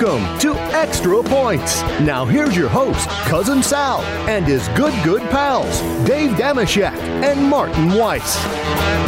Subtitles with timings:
[0.00, 1.82] Welcome to Extra Points.
[2.00, 4.00] Now here's your host, Cousin Sal,
[4.30, 8.42] and his good, good pals, Dave Dameshek and Martin Weiss.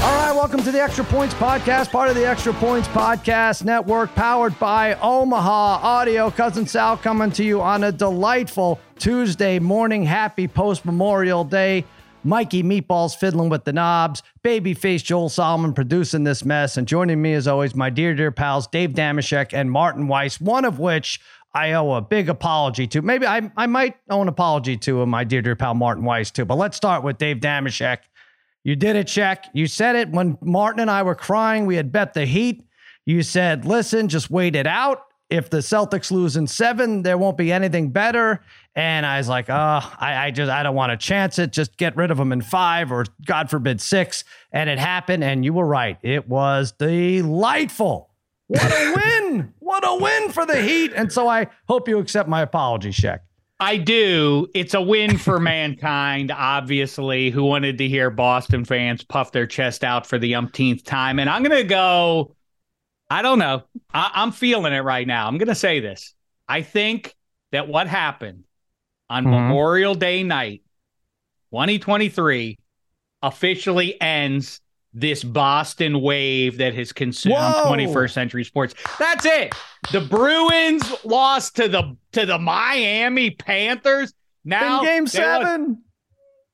[0.03, 4.15] All right, welcome to the Extra Points Podcast, part of the Extra Points Podcast Network,
[4.15, 6.31] powered by Omaha Audio.
[6.31, 10.05] Cousin Sal coming to you on a delightful Tuesday morning.
[10.05, 11.87] Happy post Memorial Day.
[12.25, 17.35] Mikey Meatballs fiddling with the knobs, babyface Joel Solomon producing this mess, and joining me
[17.35, 21.21] as always, my dear, dear pals, Dave Dameshek and Martin Weiss, one of which
[21.55, 23.03] I owe a big apology to.
[23.03, 26.45] Maybe I, I might owe an apology to my dear, dear pal Martin Weiss too.
[26.45, 27.99] But let's start with Dave Dameshek.
[28.65, 29.47] You did it, Shek.
[29.53, 31.67] You said it when Martin and I were crying.
[31.67, 32.65] We had bet the Heat.
[33.05, 35.07] You said, listen, just wait it out.
[35.29, 38.43] If the Celtics lose in seven, there won't be anything better.
[38.75, 41.53] And I was like, oh, I, I just I don't want to chance it.
[41.53, 44.25] Just get rid of them in five or God forbid six.
[44.51, 45.23] And it happened.
[45.23, 45.99] And you were right.
[46.03, 48.11] It was delightful.
[48.49, 48.95] What a
[49.29, 49.55] win!
[49.59, 50.93] What a win for the Heat.
[50.95, 53.23] And so I hope you accept my apology, Shek.
[53.61, 54.49] I do.
[54.55, 59.85] It's a win for mankind, obviously, who wanted to hear Boston fans puff their chest
[59.85, 61.21] out for the umpteenth time.
[61.21, 62.35] And I'm going to go,
[63.09, 63.63] I don't know.
[63.95, 65.29] I, am feeling it right now.
[65.29, 66.13] I'm going to say this.
[66.49, 67.15] I think
[67.53, 68.45] that what happened
[69.13, 69.33] on mm-hmm.
[69.33, 70.63] Memorial Day night,
[71.51, 72.59] 2023,
[73.23, 74.61] officially ends
[74.95, 77.65] this Boston wave that has consumed Whoa.
[77.67, 78.75] 21st century sports.
[78.99, 79.55] That's it.
[79.93, 84.15] The Bruins lost to the to the Miami Panthers.
[84.45, 85.83] Now in game 7.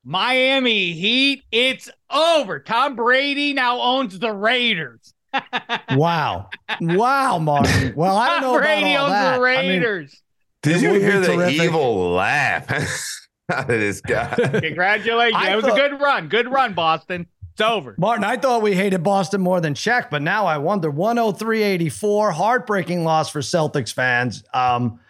[0.05, 2.61] Miami Heat, it's over.
[2.61, 5.15] Tom Brady now owns the Raiders.
[5.95, 6.49] wow.
[6.81, 7.93] Wow, Martin.
[7.95, 9.37] Well, I don't know Brady about all that.
[9.37, 10.11] the Raiders.
[10.11, 10.28] I mean,
[10.63, 11.61] Did you hear the terrific.
[11.61, 12.71] evil laugh
[13.53, 14.35] out of this guy?
[14.35, 15.43] Congratulations.
[15.47, 16.29] It was thought, a good run.
[16.29, 17.27] Good run, Boston.
[17.53, 17.95] It's over.
[17.99, 23.05] Martin, I thought we hated Boston more than Shek, but now I wonder 103-84, heartbreaking
[23.05, 24.45] loss for Celtics fans.
[24.55, 25.01] Um,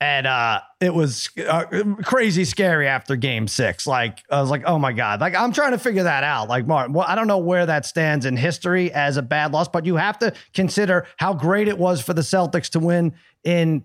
[0.00, 1.64] and uh, it was uh,
[2.02, 3.86] crazy scary after game six.
[3.86, 5.20] Like, I was like, oh my God.
[5.20, 6.48] Like, I'm trying to figure that out.
[6.48, 9.68] Like, Martin, well, I don't know where that stands in history as a bad loss,
[9.68, 13.84] but you have to consider how great it was for the Celtics to win in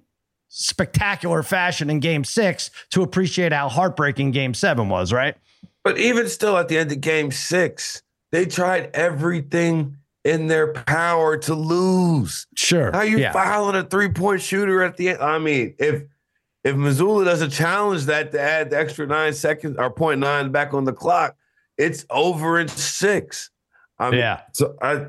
[0.53, 5.35] spectacular fashion in game six to appreciate how heartbreaking game seven was, right?
[5.83, 11.37] But even still, at the end of game six, they tried everything in their power
[11.37, 12.45] to lose.
[12.55, 12.91] Sure.
[12.91, 13.31] How you yeah.
[13.31, 15.19] fouling a three point shooter at the end?
[15.21, 16.03] I mean, if
[16.63, 20.73] if Mazzulla doesn't challenge that to add the extra nine seconds or point nine back
[20.73, 21.35] on the clock,
[21.77, 23.49] it's over in six.
[23.97, 24.41] I mean, yeah.
[24.51, 25.07] So I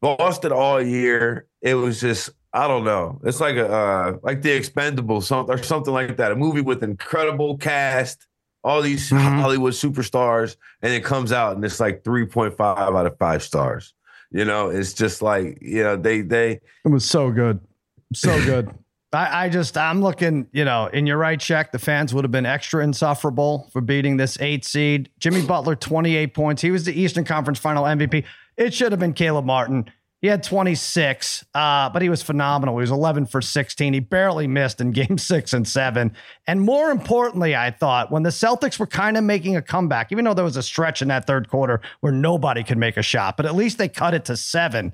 [0.00, 1.46] Boston all year.
[1.60, 3.20] It was just I don't know.
[3.24, 6.32] It's like a uh, like the Expendables, something or something like that.
[6.32, 8.26] A movie with incredible cast
[8.64, 9.40] all these mm-hmm.
[9.40, 13.94] Hollywood superstars, and it comes out and it's like 3.5 out of five stars.
[14.30, 17.60] You know, it's just like, you know, they they it was so good.
[18.12, 18.70] So good.
[19.10, 22.30] I, I just I'm looking, you know, in your right Shek, the fans would have
[22.30, 25.08] been extra insufferable for beating this eight seed.
[25.18, 26.60] Jimmy Butler, 28 points.
[26.60, 28.24] He was the Eastern Conference final MVP.
[28.58, 29.90] It should have been Caleb Martin.
[30.20, 32.76] He had 26, uh, but he was phenomenal.
[32.76, 33.92] He was 11 for 16.
[33.92, 36.12] He barely missed in game six and seven.
[36.46, 40.24] And more importantly, I thought when the Celtics were kind of making a comeback, even
[40.24, 43.36] though there was a stretch in that third quarter where nobody could make a shot,
[43.36, 44.92] but at least they cut it to seven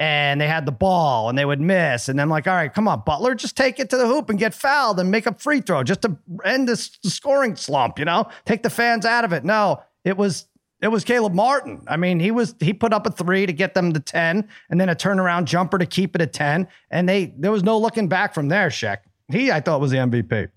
[0.00, 2.08] and they had the ball and they would miss.
[2.08, 4.38] And I'm like, all right, come on, Butler, just take it to the hoop and
[4.38, 8.28] get fouled and make a free throw just to end this scoring slump, you know,
[8.44, 9.44] take the fans out of it.
[9.44, 10.46] No, it was
[10.84, 11.82] it was Caleb Martin.
[11.88, 14.80] I mean, he was he put up a three to get them to 10 and
[14.80, 16.68] then a turnaround jumper to keep it at 10.
[16.90, 19.04] And they there was no looking back from there, Shek.
[19.28, 20.48] He I thought was the MVP.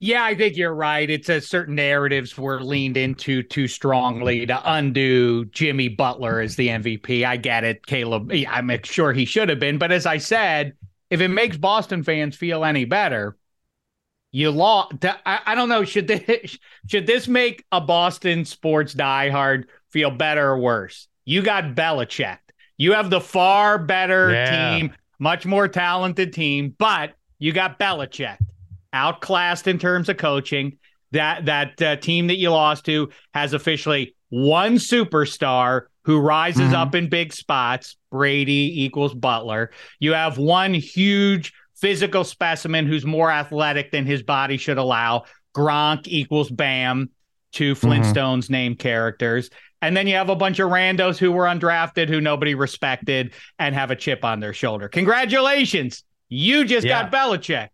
[0.00, 1.08] Yeah, I think you're right.
[1.08, 6.68] It's a certain narratives were leaned into too strongly to undo Jimmy Butler as the
[6.68, 7.24] MVP.
[7.24, 7.86] I get it.
[7.86, 9.78] Caleb, I'm sure he should have been.
[9.78, 10.72] But as I said,
[11.10, 13.36] if it makes Boston fans feel any better,
[14.32, 15.04] you lost.
[15.04, 15.84] I, I don't know.
[15.84, 16.58] Should this
[16.88, 21.06] should this make a Boston sports diehard feel better or worse?
[21.24, 22.38] You got Belichick.
[22.78, 24.78] You have the far better yeah.
[24.78, 28.38] team, much more talented team, but you got Belichick
[28.92, 30.78] outclassed in terms of coaching.
[31.12, 36.74] That that uh, team that you lost to has officially one superstar who rises mm-hmm.
[36.74, 37.96] up in big spots.
[38.10, 39.70] Brady equals Butler.
[40.00, 41.52] You have one huge
[41.82, 45.24] physical specimen who's more athletic than his body should allow.
[45.54, 47.10] Gronk equals Bam,
[47.50, 47.86] two mm-hmm.
[47.86, 48.52] Flintstones mm-hmm.
[48.52, 49.50] named characters.
[49.82, 53.74] And then you have a bunch of randos who were undrafted, who nobody respected, and
[53.74, 54.88] have a chip on their shoulder.
[54.88, 56.04] Congratulations.
[56.28, 57.02] You just yeah.
[57.02, 57.68] got Belichick.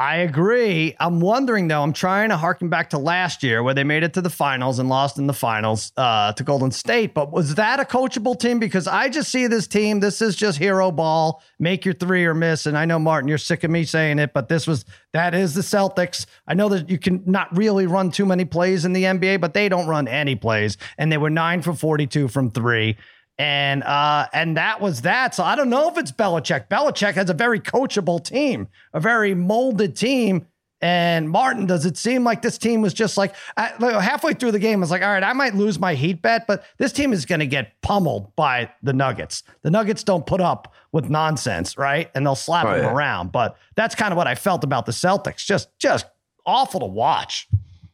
[0.00, 0.96] I agree.
[0.98, 1.80] I'm wondering though.
[1.80, 4.80] I'm trying to harken back to last year where they made it to the finals
[4.80, 7.14] and lost in the finals uh, to Golden State.
[7.14, 8.58] But was that a coachable team?
[8.58, 10.00] Because I just see this team.
[10.00, 11.44] This is just hero ball.
[11.60, 12.66] Make your three or miss.
[12.66, 15.54] And I know Martin, you're sick of me saying it, but this was that is
[15.54, 16.26] the Celtics.
[16.44, 19.54] I know that you can not really run too many plays in the NBA, but
[19.54, 20.76] they don't run any plays.
[20.98, 22.96] And they were nine for 42 from three.
[23.36, 25.34] And uh, and that was that.
[25.34, 26.68] So I don't know if it's Belichick.
[26.68, 30.46] Belichick has a very coachable team, a very molded team.
[30.80, 34.80] And Martin, does it seem like this team was just like halfway through the game?
[34.80, 37.24] I was like, all right, I might lose my heat bet, but this team is
[37.24, 39.44] going to get pummeled by the Nuggets.
[39.62, 42.10] The Nuggets don't put up with nonsense, right?
[42.14, 42.92] And they'll slap oh, them yeah.
[42.92, 43.32] around.
[43.32, 45.38] But that's kind of what I felt about the Celtics.
[45.46, 46.04] Just, just
[46.44, 47.48] awful to watch.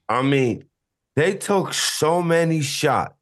[0.08, 0.64] I mean,
[1.14, 3.19] they took so many shots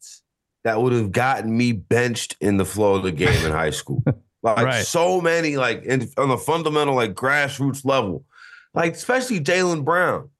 [0.68, 4.04] that would have gotten me benched in the flow of the game in high school.
[4.40, 4.86] Like right.
[4.86, 8.24] so many, like in, on the fundamental, like grassroots level,
[8.72, 10.30] like especially Jaylen Brown.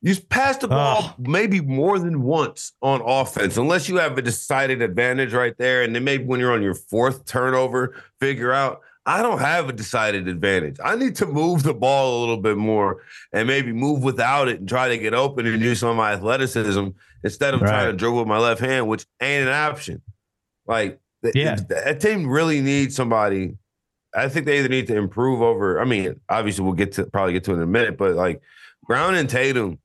[0.00, 1.14] You pass the ball oh.
[1.18, 5.82] maybe more than once on offense, unless you have a decided advantage right there.
[5.82, 9.72] And then maybe when you're on your fourth turnover, figure out I don't have a
[9.72, 10.76] decided advantage.
[10.84, 14.60] I need to move the ball a little bit more and maybe move without it
[14.60, 16.88] and try to get open and use some of my athleticism
[17.24, 17.70] instead of right.
[17.70, 20.02] trying to dribble with my left hand, which ain't an option.
[20.66, 21.56] Like, yeah.
[21.70, 23.56] that team really needs somebody.
[24.14, 25.80] I think they either need to improve over.
[25.80, 28.42] I mean, obviously, we'll get to probably get to it in a minute, but like
[28.86, 29.78] Brown and Tatum,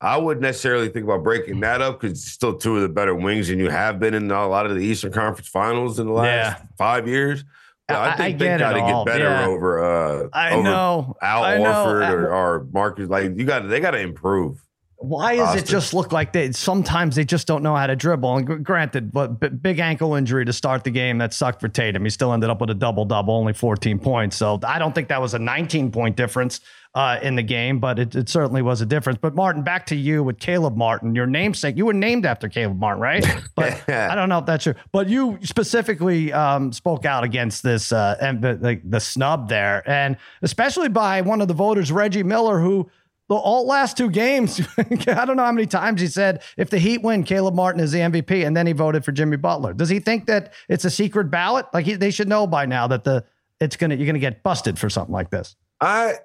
[0.00, 3.14] I wouldn't necessarily think about breaking that up because it's still two of the better
[3.14, 6.12] wings, and you have been in a lot of the Eastern Conference Finals in the
[6.14, 6.66] last yeah.
[6.78, 7.44] five years.
[7.88, 9.46] I think I they got to get better yeah.
[9.46, 9.82] over.
[9.82, 12.14] Uh, I over know Al I Horford know.
[12.14, 13.08] Or, or Marcus.
[13.08, 14.62] Like you got, they got to improve.
[15.02, 18.36] Why does it just look like they sometimes they just don't know how to dribble?
[18.36, 22.04] And granted, but big ankle injury to start the game that sucked for Tatum.
[22.04, 24.36] He still ended up with a double double, only 14 points.
[24.36, 26.60] So I don't think that was a 19 point difference
[26.94, 29.18] uh, in the game, but it, it, certainly was a difference.
[29.20, 31.76] But Martin, back to you with Caleb Martin, your namesake.
[31.76, 33.26] You were named after Caleb Martin, right?
[33.54, 34.74] But I don't know if that's true.
[34.92, 39.88] But you specifically um, spoke out against this uh, and the, the, the snub there,
[39.88, 42.90] and especially by one of the voters, Reggie Miller, who
[43.28, 46.78] the all last two games, I don't know how many times he said, if the
[46.78, 49.72] Heat win, Caleb Martin is the MVP, and then he voted for Jimmy Butler.
[49.72, 51.66] Does he think that it's a secret ballot?
[51.72, 53.24] Like he, they should know by now that the
[53.60, 55.56] it's gonna you're gonna get busted for something like this.
[55.80, 56.16] I,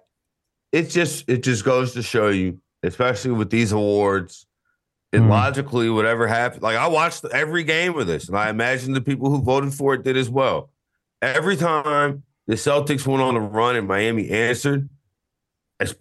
[0.71, 4.45] it just it just goes to show you, especially with these awards,
[5.13, 5.29] and mm.
[5.29, 6.63] logically whatever happened.
[6.63, 9.93] Like I watched every game of this, and I imagine the people who voted for
[9.93, 10.71] it did as well.
[11.21, 14.89] Every time the Celtics went on a run and Miami answered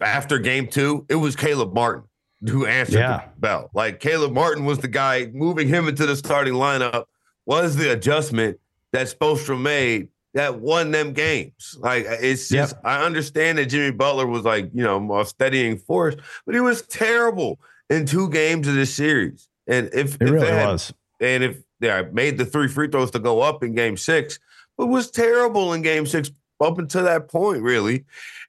[0.01, 2.07] after game two, it was Caleb Martin
[2.47, 3.29] who answered yeah.
[3.33, 3.69] the bell.
[3.73, 7.05] Like Caleb Martin was the guy moving him into the starting lineup,
[7.45, 8.59] was the adjustment
[8.93, 11.75] that Spoelstra made that won them games.
[11.79, 12.81] Like uh, it's just yep.
[12.85, 16.83] I understand that Jimmy Butler was like, you know, a steadying force, but he was
[16.83, 19.49] terrible in two games of this series.
[19.65, 20.93] And if it if really had, was.
[21.19, 24.37] And if yeah, made the three free throws to go up in game six,
[24.77, 26.29] but was terrible in game six
[26.61, 28.05] up until that point, really.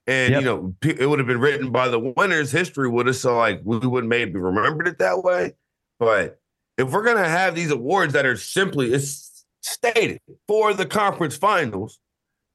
[0.06, 0.42] And yep.
[0.42, 2.52] you know, it would have been written by the winners.
[2.52, 5.54] History would have so like we wouldn't maybe remembered it that way.
[5.98, 6.38] But
[6.76, 9.27] if we're gonna have these awards that are simply it's
[9.60, 11.98] stated for the conference finals,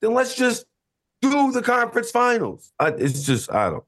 [0.01, 0.65] then let's just
[1.21, 2.71] do the conference finals.
[2.79, 3.83] I, it's just I don't.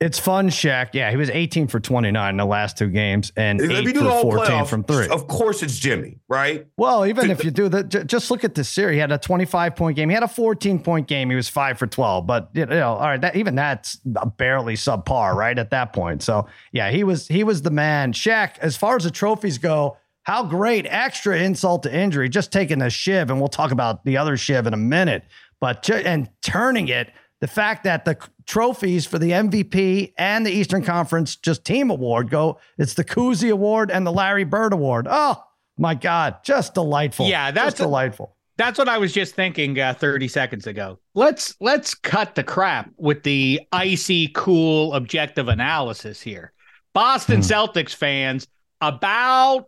[0.00, 0.94] It's fun, Shek.
[0.94, 4.22] Yeah, he was 18 for 29 in the last two games and if 8 for
[4.22, 5.08] 14 playoffs, from three.
[5.08, 6.66] Of course, it's Jimmy, right?
[6.78, 8.94] Well, even if you do that, just look at this series.
[8.94, 10.08] He had a 25 point game.
[10.08, 11.28] He had a 14 point game.
[11.28, 12.26] He was five for 12.
[12.26, 13.96] But you know, all right, that, even that's
[14.38, 15.58] barely subpar, right?
[15.58, 16.22] At that point.
[16.22, 18.14] So yeah, he was he was the man.
[18.14, 19.98] Shek, as far as the trophies go,
[20.30, 20.86] how great!
[20.88, 24.64] Extra insult to injury, just taking a shiv, and we'll talk about the other shiv
[24.64, 25.24] in a minute.
[25.58, 27.10] But and turning it
[27.40, 32.30] the fact that the trophies for the MVP and the Eastern Conference just team award
[32.30, 35.08] go, it's the Cousy Award and the Larry Bird Award.
[35.10, 35.42] Oh
[35.76, 37.26] my God, just delightful.
[37.26, 38.36] Yeah, that's just delightful.
[38.56, 41.00] That's what I was just thinking uh, 30 seconds ago.
[41.14, 46.52] Let's let's cut the crap with the icy cool objective analysis here.
[46.94, 47.50] Boston hmm.
[47.50, 48.46] Celtics fans
[48.80, 49.66] about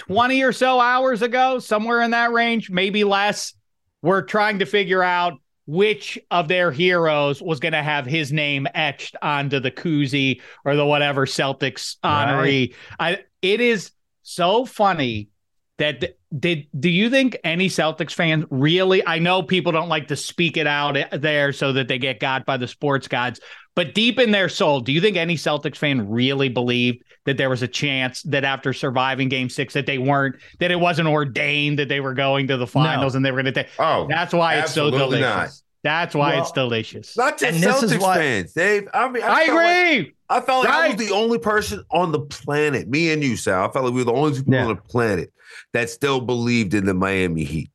[0.00, 3.52] 20 or so hours ago, somewhere in that range, maybe less,
[4.00, 5.34] were trying to figure out
[5.66, 10.74] which of their heroes was going to have his name etched onto the koozie or
[10.74, 12.72] the whatever Celtics honoree.
[12.98, 13.18] Right.
[13.18, 13.92] I, it is
[14.22, 15.28] so funny
[15.76, 20.16] that did do you think any Celtics fans really I know people don't like to
[20.16, 23.40] speak it out eh, there so that they get got by the sports gods
[23.74, 27.50] but deep in their soul do you think any Celtics fan really believed that there
[27.50, 31.78] was a chance that after surviving game 6 that they weren't that it wasn't ordained
[31.78, 33.18] that they were going to the finals no.
[33.18, 35.48] and they were going to take Oh that's why it's so delicious not.
[35.82, 37.16] That's why Well, it's delicious.
[37.16, 38.86] Not just And this is Celtics why- fans, Dave.
[38.92, 40.12] I mean, I felt like- agree.
[40.28, 43.66] I felt like I was the only person on the planet, me and you, Sal.
[43.66, 44.66] I felt like we were the only people Yeah.
[44.66, 45.32] on the planet
[45.72, 47.70] that still believed in the Miami Heat.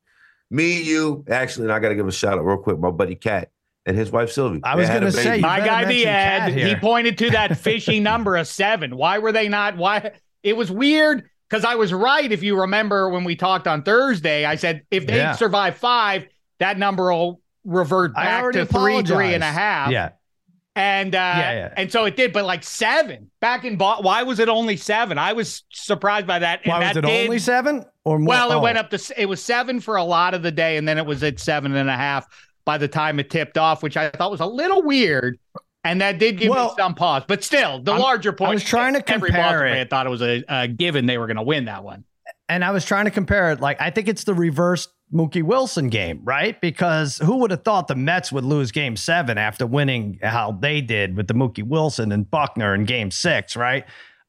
[0.52, 2.78] Me, you, actually, and I got to give a shout out real quick.
[2.78, 3.50] My buddy Kat
[3.86, 4.60] and his wife Sylvie.
[4.64, 8.00] I was gonna say, My guy, the mention Cat Ed, he pointed to that fishy
[8.00, 8.96] number of seven.
[8.96, 9.76] Why were they not?
[9.76, 10.12] Why?
[10.42, 12.30] It was weird because I was right.
[12.30, 15.32] If you remember when we talked on Thursday, I said if they Yeah.
[15.32, 16.26] survive five,
[16.58, 19.54] that number will revert back to three, three and a apologized.
[19.58, 19.90] half.
[19.90, 20.10] Yeah.
[20.74, 21.74] And uh, Yeah, yeah.
[21.76, 23.76] and so it did, but like seven back in.
[23.76, 25.16] Bo- why was it only seven?
[25.16, 26.60] I was surprised by that.
[26.64, 28.28] And Why was that it did- only seven or more?
[28.28, 28.60] well, it Oh.
[28.60, 31.06] went up to it was seven for a lot of the day, and then it
[31.06, 32.26] was at seven and a half
[32.66, 35.38] by the time it tipped off, which I thought was a little weird.
[35.84, 38.50] And that did give Well, me some pause, but still, the I'm- larger point.
[38.50, 39.74] I was trying to every compare Boston it.
[39.74, 42.04] fan thought it was a, a given they were going to win that one.
[42.48, 43.60] and I was trying to compare it.
[43.60, 46.60] Like, I think it's the reverse Mookie Wilson game, right?
[46.60, 50.80] Because who would have thought the Mets would lose game seven after winning how they
[50.80, 53.84] did with the Mookie Wilson and Buckner in game six, right?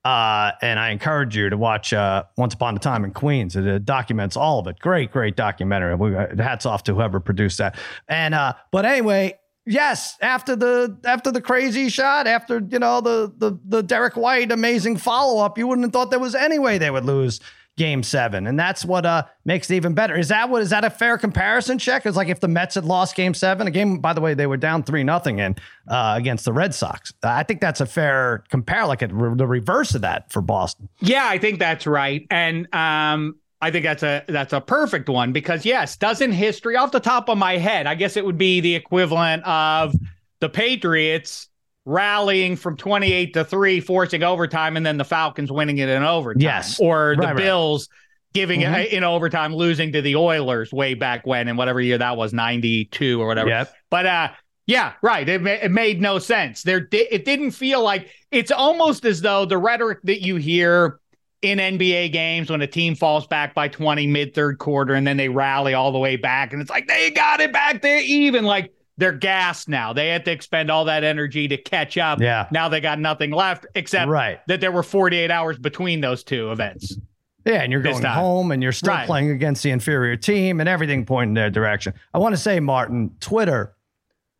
[0.05, 3.55] Uh, and I encourage you to watch uh, Once Upon a Time in Queens.
[3.55, 4.79] It uh, documents all of it.
[4.79, 5.95] Great, great documentary.
[5.95, 7.77] We, uh, hats off to whoever produced that.
[8.07, 13.33] And uh, but anyway, yes, after the after the crazy shot, after you know the
[13.37, 16.77] the the Derrick White amazing follow up, you wouldn't have thought there was any way
[16.77, 17.41] they would lose
[17.77, 18.47] game seven.
[18.47, 20.17] And that's what uh makes it even better.
[20.17, 22.05] Is that what is that a fair comparison Shek?
[22.05, 24.47] Is like if the Mets had lost game seven, a game, by the way, they
[24.47, 25.55] were down three nothing in
[25.87, 27.13] uh against the Red Sox.
[27.23, 30.89] I think that's a fair compare, like a, the reverse of that for Boston.
[30.99, 35.31] Yeah, I think that's right, and um, I think that's a that's a perfect one
[35.31, 37.87] because yes, doesn't history off the top of my head?
[37.87, 39.95] I guess it would be the equivalent of
[40.39, 41.46] the Patriots
[41.87, 46.41] rallying from 28 to 3 forcing overtime and then the Falcons winning it in overtime
[46.41, 46.77] Yes.
[46.81, 47.37] or the Right, right.
[47.37, 47.87] Bills
[48.33, 48.83] giving Mhm.
[48.85, 52.33] it in overtime losing to the Oilers way back when in whatever year that was
[52.33, 53.73] 92 or whatever Yep.
[53.89, 54.27] but uh
[54.69, 55.29] yeah, right.
[55.29, 56.61] It, ma- it made no sense.
[56.63, 60.99] There, di- it didn't feel like it's almost as though the rhetoric that you hear
[61.41, 65.15] in NBA games when a team falls back by 20 mid third quarter and then
[65.15, 68.43] they rally all the way back and it's like they got it back there even
[68.43, 69.93] like they're gassed now.
[69.93, 72.19] They had to expend all that energy to catch up.
[72.19, 72.47] Yeah.
[72.51, 74.39] Now they got nothing left except Right.
[74.47, 76.97] that there were 48 hours between those two events.
[77.45, 79.05] Yeah, and you're going home and you're still Right.
[79.05, 81.93] playing against the inferior team and everything pointing their direction.
[82.13, 83.73] I want to say, Martin, Twitter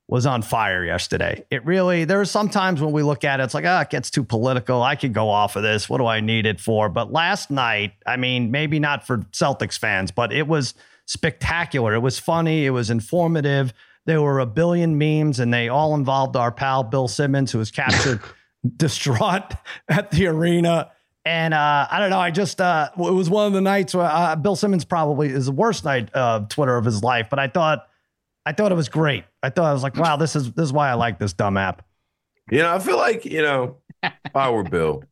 [0.10, 1.44] was on fire yesterday.
[1.52, 4.24] It really, there's sometimes when we look at it, it's like, ah, it gets too
[4.24, 4.82] political.
[4.82, 5.90] I could go off of this.
[5.90, 6.90] What do I need it for?
[6.90, 10.74] But last night, I mean, maybe not for Celtics fans, but it was
[11.06, 11.94] spectacular.
[11.94, 12.66] It was funny.
[12.66, 13.74] It was informative.
[14.08, 17.72] There were a billion memes and they all involved our pal, Bill Simmons, who was
[17.72, 18.22] captured
[18.78, 19.54] distraught
[19.90, 20.92] at the arena.
[21.26, 22.20] And uh, I don't know.
[22.20, 25.48] I just uh, it was one of the nights where uh, Bill Simmons probably is
[25.48, 27.28] the worst night of Twitter of his life.
[27.30, 27.86] But I thought,
[28.46, 29.26] I thought it was great.
[29.44, 31.58] I thought I was like, wow, this is this is why I like this dumb
[31.58, 31.86] app.
[32.50, 35.04] You know, I feel like, you know, if I were Bill,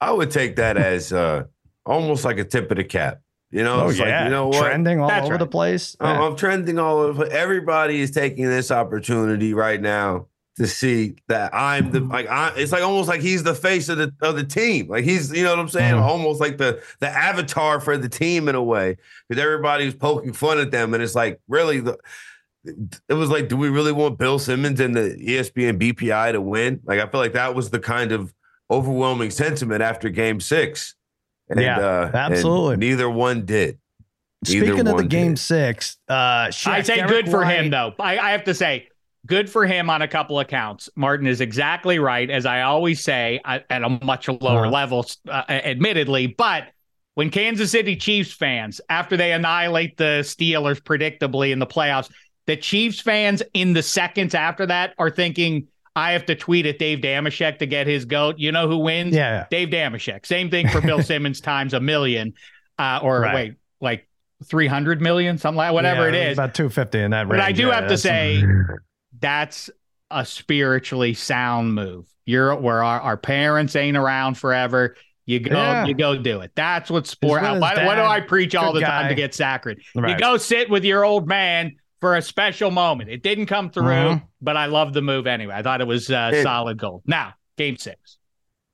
[0.00, 1.44] I would take that as uh
[1.84, 3.20] almost like a tip of the cap.
[3.52, 4.62] You know, it's like, you know what?
[4.62, 5.38] trending all That's over right.
[5.38, 5.94] the place.
[6.00, 7.26] I'm, I'm trending all over.
[7.26, 12.52] Everybody is taking this opportunity right now to see that I'm the like I.
[12.56, 14.88] It's like almost like he's the face of the of the team.
[14.88, 15.94] Like he's you know what I'm saying.
[15.94, 16.00] Mhm.
[16.02, 18.96] Almost like the the avatar for the team in a way
[19.28, 21.98] because everybody was poking fun at them, and it's like really the.
[22.64, 26.80] It was like, do we really want Bill Simmons and the ESPN BPI to win?
[26.84, 28.32] Like, I feel like that was the kind of
[28.70, 30.94] overwhelming sentiment after Game Six.
[31.52, 32.76] And, Yeah, uh, and absolutely.
[32.78, 33.78] neither one did.
[34.48, 35.38] Neither Speaking of the game did.
[35.38, 37.94] six, uh, Shek, I say Derek good for him though.
[38.00, 38.88] I, I have to say,
[39.26, 40.88] good for him on a couple of counts.
[40.96, 44.70] Martin is exactly right, as I always say, I- at a much lower Uh-huh.
[44.70, 46.26] level, uh, admittedly.
[46.26, 46.64] But
[47.14, 52.10] when Kansas City Chiefs fans, after they annihilate the Steelers predictably in the playoffs,
[52.46, 56.78] the Chiefs fans in the seconds after that are thinking, I have to tweet at
[56.78, 58.38] Dave Dameshek to get his goat.
[58.38, 59.14] You know who wins?
[59.14, 60.24] Yeah, Dave Dameshek.
[60.26, 62.32] Same thing for Bill Simmons times a million,
[62.78, 63.34] uh, or Right.
[63.34, 64.08] wait, like
[64.46, 66.38] 300 million, something like whatever Yeah, it is.
[66.38, 67.30] about two fifty in that range.
[67.30, 67.40] But.
[67.40, 68.42] I do Yeah, have to say
[69.20, 69.70] that's
[70.10, 72.06] a spiritually sound move.
[72.24, 74.96] You're where our, our parents ain't around forever.
[75.26, 75.84] You go, Yeah.
[75.86, 76.50] you go do it.
[76.54, 77.42] That's what sport.
[77.42, 79.80] Why, why do I preach all the good time to get sacred?
[79.94, 83.08] You go sit with your old man for a special moment.
[83.08, 84.22] It didn't come through, Mhm.
[84.40, 85.54] but I love the move anyway.
[85.54, 87.02] I thought it was uh, It- solid gold.
[87.06, 88.18] Now, game six.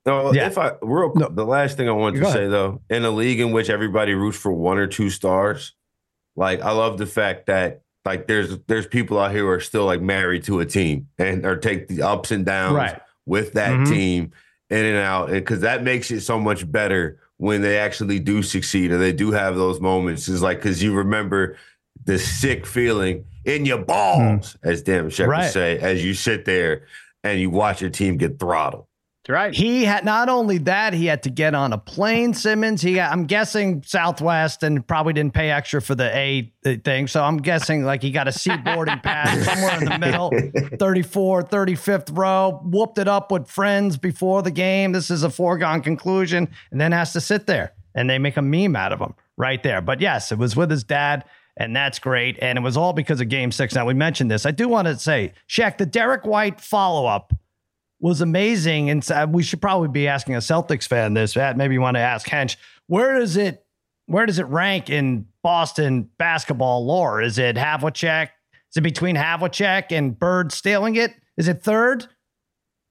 [0.07, 0.47] No, Yeah.
[0.47, 1.29] if I real No.
[1.29, 2.39] the last thing I want Go to ahead.
[2.39, 5.75] say though, in a league in which everybody roots for one or two stars,
[6.37, 9.85] like I love the fact that like there's there's people out here who are still
[9.85, 12.99] like married to a team and or take the ups and downs Right.
[13.27, 13.89] with that Mhm.
[13.91, 14.31] team
[14.71, 18.43] in and out, and because that makes it so much better when they actually do
[18.43, 20.29] succeed or they do have those moments.
[20.29, 21.57] Is like because you remember
[22.09, 24.69] the sick feeling in your balls, hmm.
[24.69, 25.43] as Dameshek Right.
[25.43, 26.87] would say, as you sit there
[27.23, 28.87] and you watch your team get throttled.
[29.29, 29.53] Right.
[29.53, 32.81] He had not only that, he had to get on a plane, Simmons.
[32.81, 36.51] He, I'm guessing Southwest and probably didn't pay extra for the A
[36.83, 37.09] thing.
[37.09, 40.33] So I'm guessing like he got a seat boarding pass somewhere in the middle,
[40.79, 44.93] 34, 35th row, whooped it up with friends before the game.
[44.93, 48.43] This is a foregone conclusion, and then has to sit there and they make a
[48.43, 49.83] meme out of him right there.
[49.83, 51.25] But yes, it was with his dad.
[51.59, 52.39] And that's great.
[52.41, 53.75] And it was all because of game six.
[53.75, 54.47] Now, we mentioned this.
[54.47, 57.35] I do want to say, Shek, the Derrick White follow up
[58.01, 58.91] was amazing.
[58.91, 61.35] And uh, we should probably be asking a Celtics fan this.
[61.35, 63.65] Maybe you want to ask Hench, where does it
[64.07, 67.21] where does it rank in Boston basketball lore?
[67.21, 68.31] Is it Havlicek?
[68.71, 71.13] Is it between Havlicek and Bird stealing it?
[71.37, 72.07] Is it third?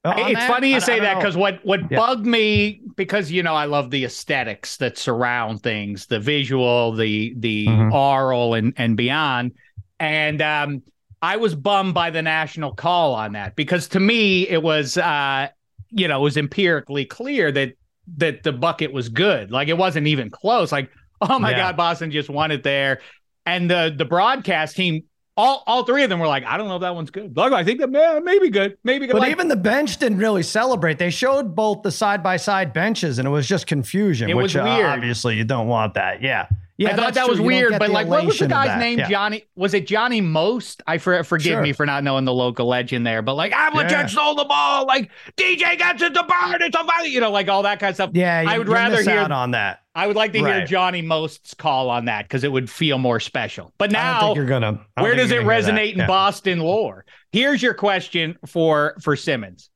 [0.05, 0.47] It's that?
[0.47, 1.97] funny you say that because what what Yeah.
[1.97, 7.33] bugged me because you know I love the aesthetics that surround things, the visual, the
[7.37, 7.91] the Mhm.
[7.93, 9.53] oral, and and beyond.
[9.99, 10.83] And um,
[11.21, 15.49] I was bummed by the national call on that because to me it was uh,
[15.89, 17.73] you know it was empirically clear that
[18.17, 19.51] that the bucket was good.
[19.51, 20.71] Like it wasn't even close.
[20.71, 20.89] Like
[21.21, 21.57] oh my Yeah.
[21.57, 23.01] god, Boston just won it there.
[23.45, 25.03] And the the broadcast team.
[25.37, 27.37] All, all three of them were like, I don't know if that one's good.
[27.37, 29.13] Like, I think that yeah, maybe good, maybe good.
[29.13, 30.97] But Like, even the bench didn't really celebrate.
[30.97, 34.29] They showed both the side by side benches, and it was just confusion.
[34.29, 34.87] It which was uh, weird.
[34.87, 36.23] obviously you don't want that.
[36.23, 36.91] Yeah, yeah.
[36.91, 37.29] I thought that true.
[37.31, 38.99] was You weird, but like, what was the guy's name?
[38.99, 39.09] Yeah.
[39.09, 39.45] Johnny?
[39.55, 40.83] Was it Johnny Most?
[40.87, 41.61] I for, forgive Sure.
[41.61, 44.05] me for not knowing the local legend there, but like, Havlicek Yeah.
[44.07, 44.85] stole the ball.
[44.85, 46.61] Like DJ gets it to Bird.
[46.61, 48.11] It's a violent, you know, like all that kind of stuff.
[48.13, 49.21] Yeah, I would rather hear.
[49.21, 49.79] on that.
[49.95, 53.19] I would like to hear Johnny Most's call on that because it would feel more
[53.19, 53.73] special.
[53.79, 54.79] But I now, think you're gonna.
[54.95, 57.03] I where does it resonate in Boston lore?
[57.31, 59.71] Here's your question for for Simmons.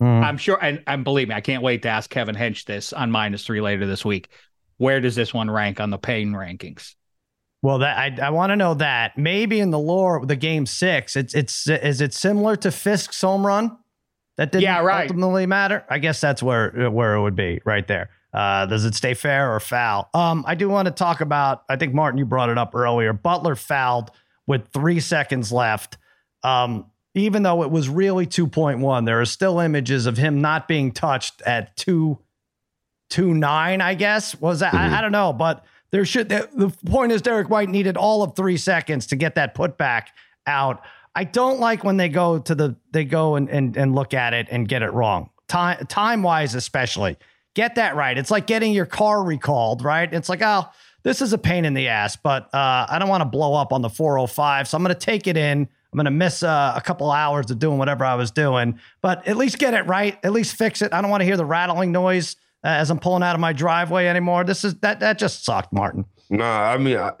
[0.00, 0.06] Yeah.
[0.06, 0.24] Mhm.
[0.24, 3.10] I'm sure, and, and believe me, I can't wait to ask Kevin Hench this on
[3.10, 4.28] minus three later this week.
[4.80, 6.94] Where does this one rank on the pain rankings?
[7.60, 11.16] Well, that I, I want to know that maybe in the lore, the game six,
[11.16, 13.76] it's it's is it similar to Fisk's home run?
[14.38, 15.02] That didn't Yeah, right.
[15.02, 15.84] ultimately matter.
[15.90, 18.08] I guess that's where where it would be right there.
[18.32, 20.08] Uh, does it stay fair or foul?
[20.14, 21.64] Um, I do want to talk about.
[21.68, 23.12] I think Martin, you brought it up earlier.
[23.12, 24.10] Butler fouled
[24.46, 25.98] with three seconds left.
[26.42, 30.40] Um, even though it was really two point one, there are still images of him
[30.40, 32.18] not being touched at two
[33.10, 33.80] two nine.
[33.80, 34.72] I guess was that.
[34.72, 36.28] I, I don't know, but there should.
[36.28, 40.06] The, the point is, Derrick White needed all of three seconds to get that putback
[40.46, 40.82] out.
[41.14, 44.32] I don't like when they go to the they go and and, and look at
[44.32, 45.30] it and get it wrong.
[45.48, 47.18] Time time wise, especially
[47.54, 48.16] get that right.
[48.16, 50.12] It's like getting your car recalled, right?
[50.12, 50.64] It's like oh.
[51.02, 53.72] This is a pain in the ass, but uh, I don't want to blow up
[53.72, 54.68] on the 405.
[54.68, 55.60] So I'm going to take it in.
[55.60, 59.26] I'm going to miss uh, a couple hours of doing whatever I was doing, but
[59.26, 60.18] at least get it right.
[60.22, 60.92] At least fix it.
[60.92, 64.06] I don't want to hear the rattling noise as I'm pulling out of my driveway
[64.06, 64.44] anymore.
[64.44, 66.04] This is that that just sucked, Martin.
[66.28, 67.12] Nah, I mean, I,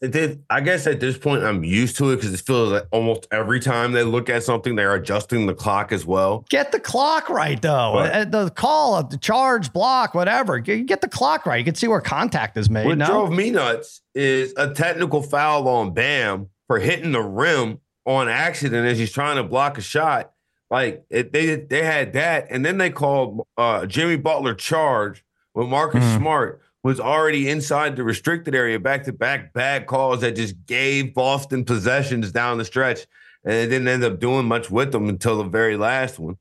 [0.00, 3.26] did, I guess at this point I'm used to it because it feels like almost
[3.30, 6.44] every time they look at something, they're adjusting the clock as well.
[6.50, 7.98] Get the clock right though.
[7.98, 10.58] Uh, The call, of the charge, block, whatever.
[10.58, 11.58] Get get the clock right.
[11.58, 12.86] You can see where contact is made.
[12.86, 13.06] What no?
[13.06, 18.86] drove me nuts is a technical foul on Bam for hitting the rim on accident
[18.86, 20.32] as he's trying to block a shot.
[20.72, 25.68] Like it, they they had that, and then they called uh, Jimmy Butler charge when
[25.68, 26.16] Marcus Mhm.
[26.16, 28.80] Smart was already inside the restricted area.
[28.80, 33.00] Back to back bad calls that just gave Boston possessions down the stretch,
[33.44, 36.38] and it didn't end up doing much with them until the very last one.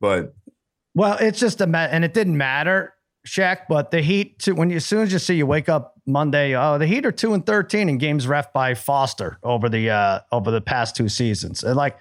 [0.00, 0.34] But
[0.94, 2.94] Well, it's just a and it didn't matter,
[3.26, 3.68] Shek.
[3.68, 6.56] But the Heat, too, when you as soon as you see you wake up Monday,
[6.56, 10.20] oh, the Heat are two and thirteen in games ref by Foster over the uh
[10.32, 11.62] over the past two seasons.
[11.62, 11.98] And like,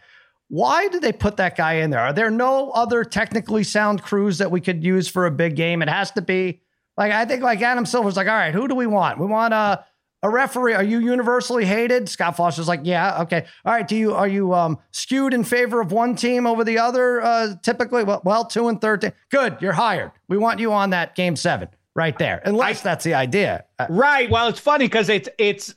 [0.48, 2.00] why did they put that guy in there?
[2.00, 5.82] Are there no other technically sound crews that we could use for a big game?
[5.82, 6.62] It has to be
[6.98, 9.20] like I think like Adam Silver's like, all right, who do we want?
[9.20, 9.84] We want a
[10.24, 10.74] a referee.
[10.74, 12.10] Are you universally hated?
[12.10, 13.88] Scott Foster's like, yeah, okay, all right.
[13.88, 17.22] Do you are you um skewed in favor of one team over the other?
[17.22, 19.12] Uh, typically, well, well, two and thirteen.
[19.30, 20.12] Good, you're hired.
[20.28, 23.66] We want you on that game seven right there, unless that's the idea.
[23.78, 24.30] Uh, Right.
[24.30, 25.76] Well, it's funny because it's it's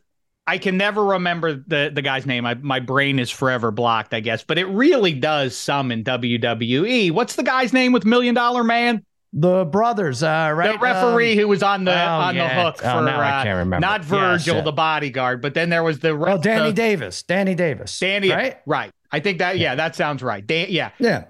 [0.49, 2.47] I can never remember the the guy's name.
[2.47, 4.43] I, my brain is forever blocked, I guess.
[4.43, 7.11] But it really does some in WWE.
[7.11, 9.05] What's the guy's name with Million Dollar Man?
[9.33, 10.73] the brothers, uh, right?
[10.73, 12.49] The referee Um, who was on the oh, on yeah.
[12.49, 13.87] the hook for Oh, now I uh, can't remember.
[13.87, 14.63] not Yes, Virgil, yeah.
[14.63, 17.23] the bodyguard, but then there was the oh, Danny the, Davis.
[17.25, 17.99] Danny Davis.
[17.99, 18.57] Danny, right?
[18.65, 18.91] right?
[19.11, 20.47] I think that yeah, that sounds right.
[20.47, 21.25] Dan, yeah, Yeah.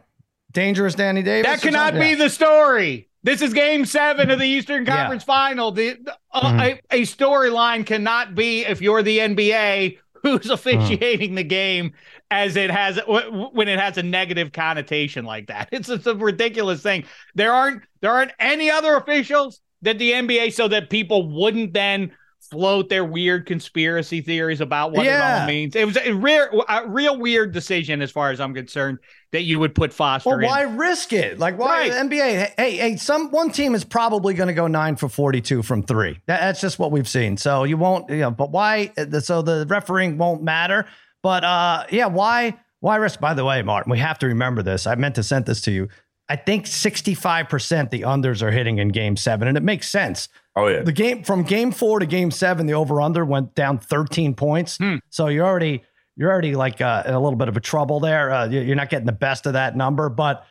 [0.52, 1.50] Dangerous Danny Davis.
[1.50, 3.07] that cannot be the story.
[3.22, 4.96] This is Game Seven of the Eastern Yeah.
[4.96, 5.72] Conference Final.
[5.72, 5.96] The,
[6.32, 6.60] uh, Mhm.
[6.90, 11.92] a, a storyline cannot be if you're the NBA who's officiating the game
[12.30, 15.68] as it has w- when it has a negative connotation like that.
[15.72, 17.04] It's just a ridiculous thing.
[17.34, 22.12] There aren't there aren't any other officials that the NBA so that people wouldn't then
[22.50, 25.76] float their weird conspiracy theories about what it all means.
[25.76, 28.98] It was a real, a real weird decision, as far as I'm concerned,
[29.32, 30.44] that you would put Foster Well, in.
[30.46, 31.38] why risk it?
[31.38, 31.92] Like, why Right.
[31.92, 32.52] NBA?
[32.56, 36.20] Hey, hey, some one team is probably going to go nine for forty-two from three.
[36.26, 37.36] That, that's just what we've seen.
[37.36, 38.30] So you won't, you know.
[38.30, 38.92] But why?
[39.20, 40.86] So the refereeing won't matter.
[41.22, 42.58] But uh, yeah, why?
[42.80, 43.20] Why risk?
[43.20, 44.86] By the way, Martin, we have to remember this.
[44.86, 45.88] I meant to send this to you.
[46.30, 50.28] I think sixty-five percent the unders are hitting in Game Seven, and it makes sense.
[50.58, 50.82] Oh yeah.
[50.82, 54.76] The game from Game Four to Game Seven, the over/under went down thirteen points.
[54.78, 54.96] Hmm.
[55.10, 55.82] So you're already
[56.16, 58.30] you're already like uh, in a little bit of a trouble there.
[58.32, 60.44] Uh, you- you're not getting the best of that number, but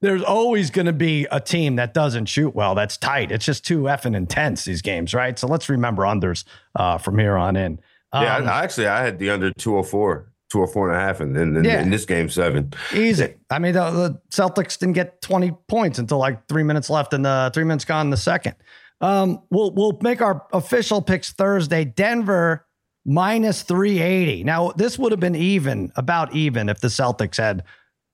[0.00, 2.76] there's always going to be a team that doesn't shoot well.
[2.76, 3.32] That's tight.
[3.32, 5.36] It's just too effing intense these games, right?
[5.36, 6.44] So let's remember unders
[6.76, 7.80] uh, from here on in.
[8.14, 11.36] yeah, Um, I, I actually I had the under 204, 204 and a half in,
[11.36, 11.82] in, in, Yeah.
[11.82, 12.72] in this game seven.
[12.94, 13.34] Easy.
[13.50, 17.22] I mean, the, the Celtics didn't get 20 points until like three minutes left in
[17.22, 18.54] the three minutes gone in the second.
[19.00, 21.84] Um, we'll we'll make our official picks Thursday.
[21.84, 22.66] Denver
[23.08, 24.44] minus 380.
[24.44, 27.64] Now, this would have been even, about even, if the Celtics had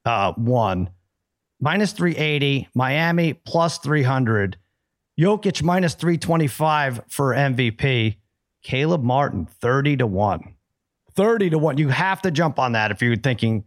[0.04, 0.88] uh, won.
[1.60, 2.68] Minus 380.
[2.74, 4.56] Miami plus 300.
[5.18, 8.16] Jokic minus 325 for MVP.
[8.62, 10.54] Caleb Martin 30 to 1.
[11.14, 11.78] 30 to 1.
[11.78, 13.64] You have to jump on that if you're thinking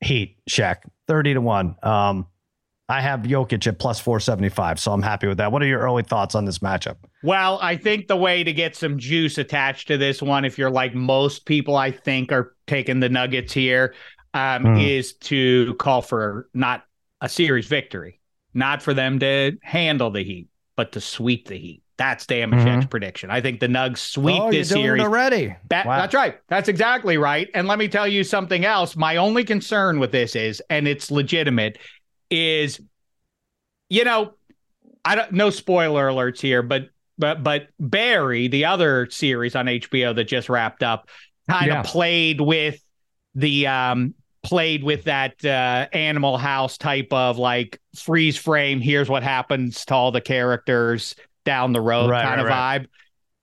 [0.00, 1.76] Heat, Shek, 30 to 1.
[1.82, 2.26] Um,
[2.88, 5.50] I have Jokic at plus 475, so I'm happy with that.
[5.50, 6.96] What are your early thoughts on this matchup?
[7.24, 10.70] Well, I think the way to get some juice attached to this one, if you're
[10.70, 13.94] like most people, I think are taking the Nuggets here,
[14.34, 14.76] um, Hmm.
[14.76, 16.84] is to call for not
[17.20, 18.20] a series victory,
[18.54, 21.82] not for them to handle the Heat, but to sweep the Heat.
[21.98, 23.30] That's Dameshek's prediction.
[23.30, 25.02] I think the Nugs sweep oh, this series.
[25.02, 25.56] already.
[25.70, 25.96] That, Wow.
[25.96, 26.36] That's right.
[26.48, 27.48] That's exactly right.
[27.54, 28.96] And let me tell you something else.
[28.96, 31.78] My only concern with this is, and it's legitimate,
[32.30, 32.80] is
[33.88, 34.34] you know,
[35.04, 40.14] I don't no spoiler alerts here, but but but Barry, the other series on HBO
[40.14, 41.08] that just wrapped up,
[41.48, 41.80] kind Yeah.
[41.80, 42.80] of played with
[43.34, 49.22] the um played with that uh animal house type of like freeze frame here's what
[49.24, 52.86] happens to all the characters down the road Right, kind right, of vibe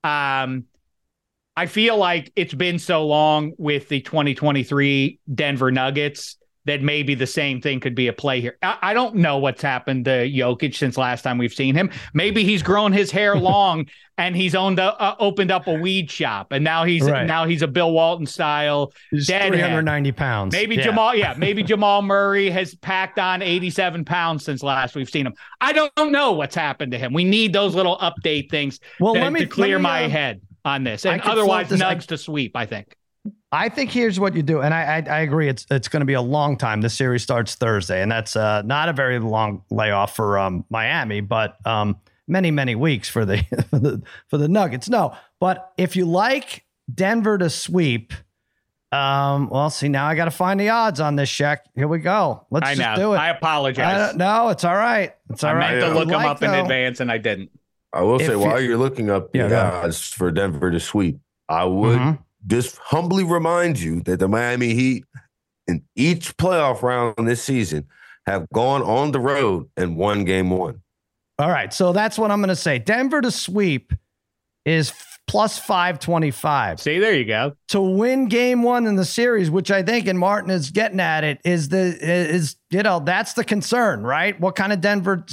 [0.02, 0.64] um
[1.56, 7.26] I feel like it's been so long with the 2023 Denver Nuggets that maybe the
[7.26, 8.56] same thing could be a play here.
[8.62, 11.90] I, I don't know what's happened to Jokic since last time we've seen him.
[12.14, 16.10] Maybe he's grown his hair long and he's owned a, uh, opened up a weed
[16.10, 17.26] shop and now he's Right.
[17.26, 18.92] now he's a Bill Walton style.
[19.10, 19.50] He's Deadhead.
[19.52, 20.52] 390 pounds.
[20.54, 20.84] Maybe Yeah.
[20.84, 25.34] Jamal, yeah, maybe Jamal Murray has packed on 87 pounds since last we've seen him.
[25.60, 27.12] I don't know what's happened to him.
[27.12, 30.08] We need those little update things Well, to, let me to clear me, my uh,
[30.08, 31.04] head on this.
[31.04, 32.96] And otherwise, this- I- Nugs to sweep, I think.
[33.52, 35.48] I think here's what you do, and I I, I agree.
[35.48, 36.80] It's it's going to be a long time.
[36.80, 41.20] The series starts Thursday, and that's uh, not a very long layoff for um, Miami,
[41.20, 43.38] but um, many many weeks for the,
[43.70, 44.88] for the for the Nuggets.
[44.88, 48.12] No, but if you like Denver to sweep,
[48.92, 51.28] um, well, see now I got to find the odds on this.
[51.28, 51.64] Shek.
[51.76, 52.46] Here we go.
[52.50, 53.02] Let's I just know.
[53.10, 53.18] do it.
[53.18, 54.14] I apologize.
[54.14, 55.14] I no, it's all right.
[55.30, 55.70] It's all I right.
[55.70, 55.94] meant to Yeah.
[55.94, 57.50] look them like, up in though- advance, and I didn't.
[57.92, 60.72] I will say If while you- you're looking up the Yeah, go odds for Denver
[60.72, 62.18] to sweep, I would Mhm.
[62.46, 65.04] Just humbly remind you that the Miami Heat
[65.66, 67.86] in each playoff round this season
[68.26, 70.80] have gone on the road and won game one.
[71.38, 72.78] All right, so that's what I'm going to say.
[72.78, 73.92] Denver to sweep
[74.64, 74.92] is
[75.26, 76.80] plus five twenty five.
[76.80, 77.56] See, there you go.
[77.68, 81.24] to win game one in the series, which I think, and Martin is getting at
[81.24, 84.38] it, is the is you know that's the concern, right?
[84.40, 85.24] What kind of Denver?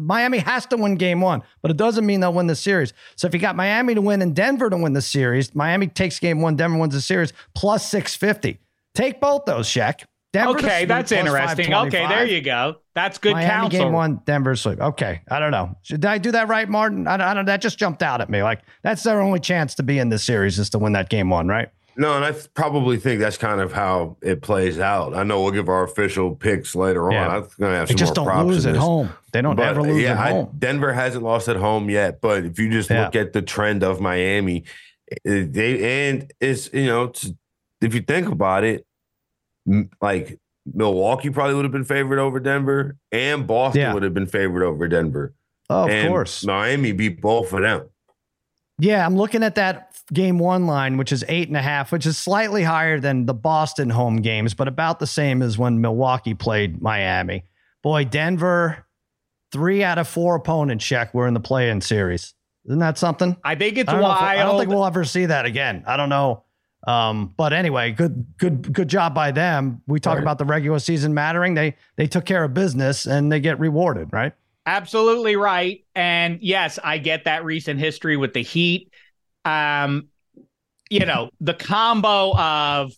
[0.00, 2.92] Miami has to win game one, but it doesn't mean they'll win the series.
[3.16, 6.18] So if you got Miami to win and Denver to win the series, Miami takes
[6.18, 8.58] game one, Denver wins the series plus six fifty.
[8.94, 10.06] Take both those, Shek.
[10.32, 11.74] Denver okay, sweep that's interesting.
[11.74, 12.76] Okay, there you go.
[12.94, 13.80] That's good Miami counsel.
[13.80, 14.80] game one, Denver sweep.
[14.80, 15.76] Okay, I don't know.
[15.86, 17.06] Did I do that right, Martin?
[17.06, 17.44] I don't, I don't.
[17.44, 18.42] That just jumped out at me.
[18.42, 21.28] Like that's their only chance to be in this series is to win that game
[21.28, 21.68] one, right?
[21.94, 25.14] No, and I th- probably think that's kind of how it plays out.
[25.14, 27.12] I know we'll give our official picks later on.
[27.12, 27.28] Yeah.
[27.28, 28.82] I'm going to have some They just more don't lose at this.
[28.82, 29.12] home.
[29.34, 30.54] They don't But, ever lose yeah, at I- home.
[30.58, 33.04] Denver hasn't lost at home yet, but if you just Yeah.
[33.04, 34.64] look at the trend of Miami,
[35.26, 37.30] eh, they and it's you know it's,
[37.82, 38.86] if you think about it, m-
[40.00, 40.38] like
[40.72, 43.94] Milwaukee probably would have been favored over Denver, and Boston Yeah.
[43.94, 45.34] would have been favored over Denver.
[45.70, 46.44] Oh, of and course.
[46.44, 47.88] Miami beat both of them.
[48.78, 52.06] Yeah, I'm looking at that game one line, which is eight and a half, which
[52.06, 56.34] is slightly higher than the Boston home games, but about the same as when Milwaukee
[56.34, 57.44] played Miami.
[57.82, 58.86] Boy, Denver,
[59.52, 62.34] three out of four opponents Shek were in the play-in series.
[62.66, 63.36] Isn't that something?
[63.44, 64.22] I think it's I don't, if- wild.
[64.24, 65.84] I don't think we'll ever see that again.
[65.86, 66.44] I don't know.
[66.86, 69.82] Um, but anyway, good, good, good job by them.
[69.86, 70.22] We talk Right.
[70.22, 71.54] about the regular season mattering.
[71.54, 74.32] They they took care of business and they get rewarded, right?
[74.66, 75.84] Absolutely right.
[75.94, 78.90] And yes, I get that recent history with the Heat.
[79.44, 80.08] um,
[80.90, 82.92] you know, the combo of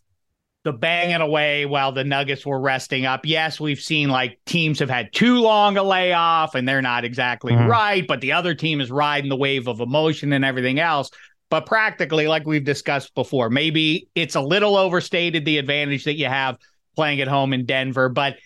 [0.65, 3.27] the banging away while the Nuggets were resting up.
[3.27, 7.53] Yes, we've seen like teams have had too long a layoff and they're not exactly
[7.53, 7.69] mm-hmm.
[7.69, 11.11] right, but the other team is riding the wave of emotion and everything else.
[11.55, 16.27] But practically, like we've discussed before, maybe it's a little overstated the advantage that you
[16.27, 16.59] have
[16.97, 18.39] playing at home in Denver, but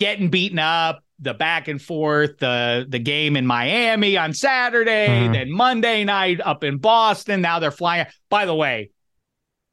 [0.00, 5.32] getting beaten up, the back and forth, the the game in Miami on Saturday, mm-hmm.
[5.34, 7.42] then Monday night up in Boston.
[7.42, 8.06] Now they're flying.
[8.30, 8.88] By the way,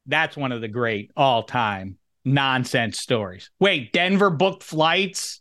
[0.05, 3.49] that's one of the great all time nonsense stories.
[3.61, 5.40] Wait, Denver booked flights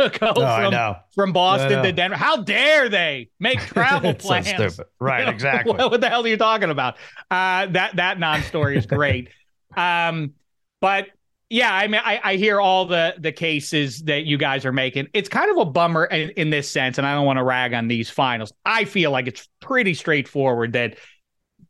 [0.00, 2.16] to go oh, from, from Boston to Denver.
[2.16, 4.74] How dare they make travel plans?
[4.76, 5.72] So right, exactly.
[5.72, 6.96] what, what, the hell are you talking about?
[7.30, 9.28] Uh, that that non story is great.
[9.76, 10.34] um,
[10.80, 11.08] but
[11.48, 15.08] yeah, I mean, I, I hear all the the cases that you guys are making.
[15.12, 17.74] It's kind of a bummer in, in this sense, and I don't want to rag
[17.74, 18.52] on these finals.
[18.64, 20.96] I feel like it's pretty straightforward that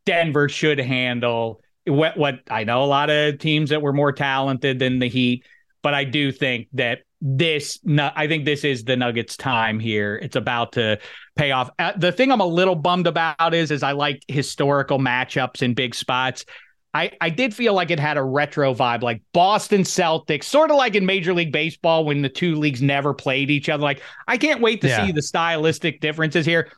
[0.04, 4.78] Denver should handle what what I know a lot of teams that were more talented
[4.78, 5.46] than the Heat,
[5.82, 10.16] but I do think that this I think this is the Nuggets time here.
[10.16, 10.98] It's about to
[11.36, 11.70] pay off.
[11.78, 15.74] Uh, the thing I'm a little bummed about is is I like historical matchups in
[15.74, 16.44] big spots.
[16.92, 20.76] I, I did feel like it had a retro vibe, like Boston Celtics, sort of
[20.76, 23.82] like in Major League Baseball when the two leagues never played each other.
[23.82, 25.06] Like, I can't wait to yeah.
[25.06, 26.72] see the stylistic differences here.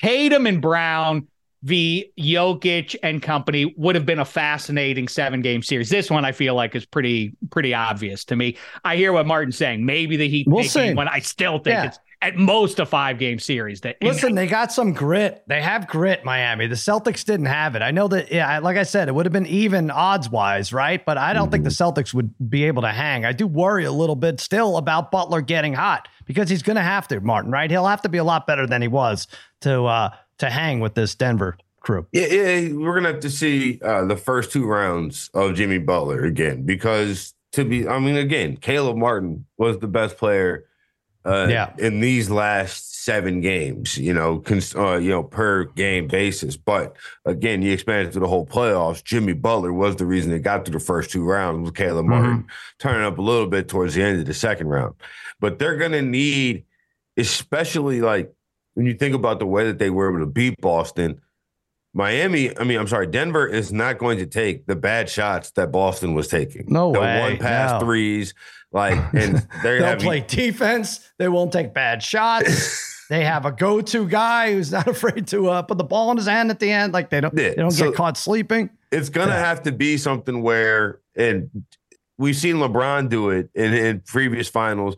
[0.00, 1.28] Tatum and Brown
[1.62, 2.12] v.
[2.18, 5.90] Jokic and company would have been a fascinating seven game series.
[5.90, 8.56] This one I feel like is pretty pretty obvious to me.
[8.84, 9.84] I hear what Martin's saying.
[9.84, 10.94] Maybe the Heat we'll see.
[10.94, 11.08] one.
[11.08, 11.84] I still think yeah.
[11.86, 13.80] it's at most a five game series.
[13.80, 15.42] That listen, they got some grit.
[15.46, 16.24] They have grit.
[16.24, 16.66] Miami.
[16.66, 17.82] The Celtics didn't have it.
[17.82, 18.30] I know that.
[18.30, 21.04] Yeah, like I said, it would have been even odds wise, right?
[21.04, 21.52] But I don't mm-hmm.
[21.52, 23.24] think the Celtics would be able to hang.
[23.24, 26.82] I do worry a little bit still about Butler getting hot because he's going to
[26.82, 27.50] have to, Martin.
[27.50, 27.70] Right?
[27.70, 29.26] He'll have to be a lot better than he was
[29.62, 29.84] to.
[29.84, 32.06] uh to hang with this Denver crew.
[32.12, 36.24] Yeah, yeah we're gonna have to see uh, the first two rounds of Jimmy Butler
[36.24, 40.66] again because to be, I mean, again, Caleb Martin was the best player.
[41.22, 41.74] Uh, yeah.
[41.76, 46.56] in these last seven games, you know, cons- uh, you know, per game basis.
[46.56, 49.04] But again, you expand it to the whole playoffs.
[49.04, 52.22] Jimmy Butler was the reason they got to the first two rounds with Caleb mm-hmm.
[52.22, 52.46] Martin
[52.78, 54.94] turning up a little bit towards the end of the second round.
[55.40, 56.64] But they're gonna need,
[57.18, 58.32] especially like
[58.80, 61.20] when you think about the way that they were able to beat Boston,
[61.92, 65.70] Miami, I mean, I'm sorry, Denver is not going to take the bad shots that
[65.70, 66.64] Boston was taking.
[66.66, 67.20] No the way.
[67.20, 67.80] one pass no.
[67.80, 68.32] threes,
[68.72, 70.02] like, and they'll having...
[70.02, 71.06] play defense.
[71.18, 73.04] They won't take bad shots.
[73.10, 76.26] they have a go-to guy who's not afraid to uh, put the ball in his
[76.26, 76.94] hand at the end.
[76.94, 77.50] Like they don't, yeah.
[77.50, 78.70] they don't so get caught sleeping.
[78.90, 79.44] It's gonna yeah.
[79.44, 81.50] have to be something where, and
[82.16, 84.96] we've seen LeBron do it in, in previous finals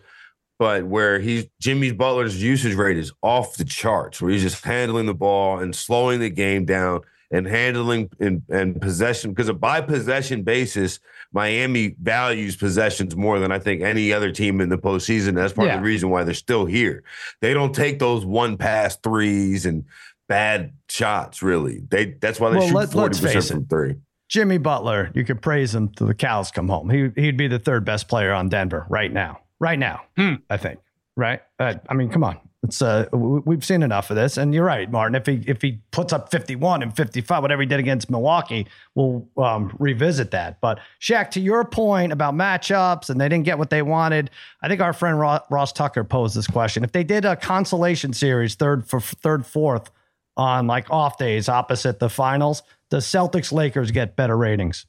[0.59, 5.07] but where he's Jimmy Butler's usage rate is off the charts, where he's just handling
[5.07, 7.01] the ball and slowing the game down
[7.33, 11.01] and handling and, and possession because a by possession basis,
[11.33, 15.35] Miami values possessions more than I think any other team in the postseason.
[15.35, 15.75] That's part yeah.
[15.75, 17.03] of the reason why they're still here.
[17.41, 19.85] They don't take those one pass threes and
[20.29, 21.43] bad shots.
[21.43, 23.97] Really, they that's why they well, shoot forty percent from three.
[24.29, 26.89] Jimmy Butler, you could praise him till the cows come home.
[26.89, 30.03] He he'd be the third best player on Denver right now right now.
[30.17, 30.35] Hmm.
[30.51, 30.81] I think.
[31.17, 31.41] Right.
[31.59, 32.39] Uh, I mean, come on.
[32.65, 35.17] It's uh, we've seen enough of this, and you're right, Martin.
[35.17, 39.29] If he if he puts up 51 and 55, whatever he did against Milwaukee, we'll
[39.37, 40.61] um, revisit that.
[40.61, 44.31] But Shek, to your point about matchups, and they didn't get what they wanted.
[44.63, 48.55] I think our friend Ross Tucker posed this question: If they did a consolation series,
[48.55, 49.91] third for third, fourth
[50.37, 54.87] on like off days opposite the finals, the Celtics Lakers get better ratings?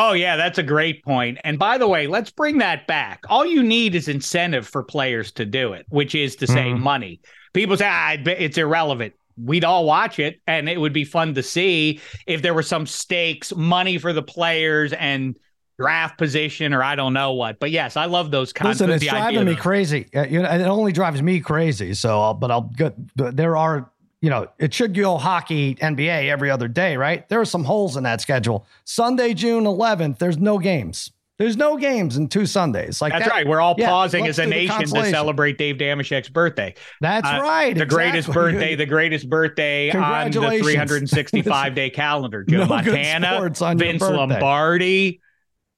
[0.00, 1.38] Oh, yeah, that's a great point.
[1.42, 3.24] And by the way, let's bring that back.
[3.28, 6.82] All you need is incentive for players to do it, which is to say mm-hmm.
[6.82, 7.20] money.
[7.52, 9.14] People say ah, it's irrelevant.
[9.36, 12.86] We'd all watch it, and it would be fun to see if there were some
[12.86, 15.36] stakes, money for the players, and
[15.80, 17.58] draft position, or I don't know what.
[17.58, 18.80] But yes, I love those kinds.
[18.80, 20.06] Listen, it's driving me crazy.
[20.14, 21.94] Uh, you know, it only drives me crazy.
[21.94, 22.94] So, I'll, but I'll get.
[23.16, 27.28] There are you know, it should go hockey, NBA every other day, right?
[27.28, 28.66] There are some holes in that schedule.
[28.84, 31.12] Sunday, June 11th, there's no games.
[31.38, 33.00] There's no games in two Sundays.
[33.00, 33.46] Like that's that, right.
[33.46, 36.74] We're all yeah, pausing as a nation to celebrate Dave Dameshek's birthday.
[37.00, 37.76] That's uh, right.
[37.76, 37.96] The exactly.
[37.96, 38.74] greatest birthday.
[38.74, 42.42] The greatest birthday on the 365 day calendar.
[42.48, 45.20] Joe no Montana, Vince Lombardi.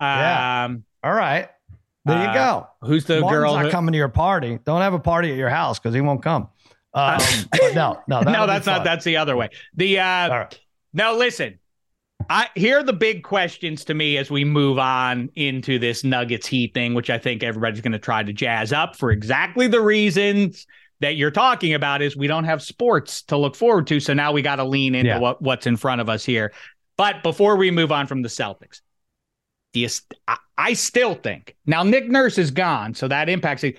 [0.00, 0.76] Um, yeah.
[1.04, 1.50] All right.
[2.06, 2.68] There you uh, go.
[2.80, 3.54] Who's the Martin's girl?
[3.54, 4.58] Not who, coming to your party.
[4.64, 6.48] Don't have a party at your house because he won't come.
[6.92, 7.20] Um,
[7.74, 8.84] no, no, no, that's not.
[8.84, 9.50] That's the other way.
[9.74, 10.60] The uh, right.
[10.92, 11.58] now listen.
[12.28, 16.46] I here are the big questions to me as we move on into this Nuggets
[16.46, 19.80] Heat thing, which I think everybody's going to try to jazz up for exactly the
[19.80, 20.66] reasons
[21.00, 24.00] that you're talking about is we don't have sports to look forward to.
[24.00, 25.18] So now we got to lean into Yeah.
[25.18, 26.52] what, what's in front of us here.
[26.98, 28.82] But before we move on from the Celtics,
[29.72, 33.64] do you, st- I, I still think now Nick Nurse is gone, so that impacts
[33.64, 33.78] it.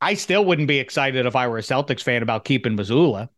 [0.00, 3.28] I still wouldn't be excited if I were a Celtics fan about keeping Mazzulla.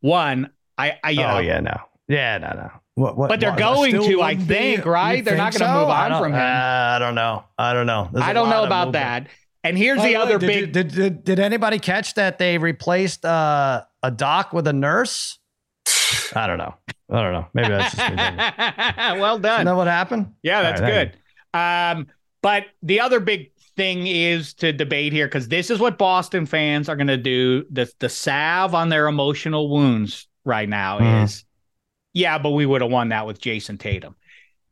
[0.00, 1.76] One, I, I you oh know, yeah, no,
[2.08, 2.70] yeah, no, no.
[2.94, 5.24] What, what, But they're what, going to, I wouldn't be- think, right?
[5.24, 6.40] They're not gonna move on from him.
[6.40, 7.44] uh, I don't know.
[7.56, 8.08] I don't know.
[8.12, 9.28] There's I don't know about movement.
[9.28, 9.28] that.
[9.64, 10.60] And here's the other did big.
[10.60, 15.38] You, did, did did anybody catch that they replaced uh, a doc with a nurse?
[16.34, 16.74] I don't know.
[17.10, 17.46] I don't know.
[17.54, 18.16] Maybe that's just me.
[19.20, 19.64] well done.
[19.66, 20.34] that what happened?
[20.42, 21.58] Yeah, that's right, good.
[21.58, 22.08] Um,
[22.42, 26.88] but the other big thing is to debate here because this is what Boston fans
[26.88, 27.64] are going to do.
[27.70, 31.24] The the salve on their emotional wounds right now Mhm.
[31.24, 31.44] is,
[32.12, 34.16] yeah, but we would have won that with Jayson Tatum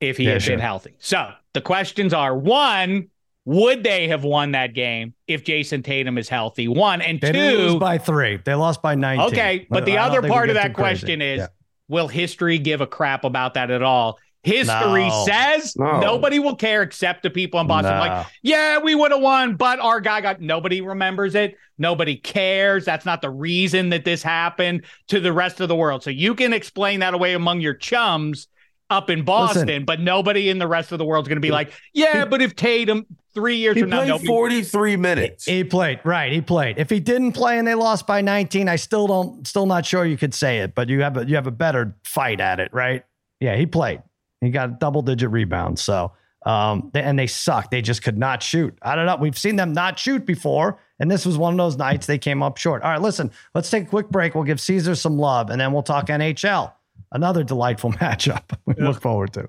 [0.00, 0.52] if he Yeah, had sure.
[0.56, 0.94] been healthy.
[0.98, 3.08] So the questions are: one,
[3.44, 6.68] would they have won that game if Jayson Tatum is healthy?
[6.68, 7.78] One and They two.
[7.78, 8.38] by three.
[8.44, 9.26] They lost by 19.
[9.28, 11.00] Okay, but the I other part of that too crazy.
[11.00, 11.46] question is Yeah.
[11.88, 14.18] will history give a crap about that at all?
[14.42, 15.26] History No.
[15.26, 16.00] says No.
[16.00, 17.98] nobody will care except the people in Boston.
[17.98, 21.56] Like, yeah, we would have won, but our guy got nobody remembers it.
[21.76, 22.84] Nobody cares.
[22.84, 26.02] That's not the reason that this happened to the rest of the world.
[26.02, 28.48] So you can explain that away among your chums
[28.88, 29.84] up in Boston, Listen.
[29.84, 32.42] but nobody in the rest of the world is going to be like, yeah, but
[32.42, 35.44] if Tatum three years He from now, played nobody 43 minutes.
[35.44, 36.32] He played right.
[36.32, 36.76] He played.
[36.78, 39.46] If he didn't play and they lost by 19, I still don't.
[39.46, 41.94] Still not sure you could say it, but you have a you have a better
[42.04, 43.04] fight at it, right?
[43.38, 44.02] Yeah, he played.
[44.40, 45.82] He got double digit rebounds.
[45.82, 46.12] So,
[46.46, 47.70] um, they- and they sucked.
[47.70, 48.76] They just could not shoot.
[48.82, 49.16] I don't know.
[49.16, 52.42] We've seen them not shoot before, and this was one of those nights they came
[52.42, 52.82] up short.
[52.82, 53.30] All right, listen.
[53.54, 54.34] Let's take a quick break.
[54.34, 56.72] We'll give Caesar some love, and then we'll talk NHL.
[57.12, 58.42] Another delightful matchup.
[58.66, 59.48] We look forward to.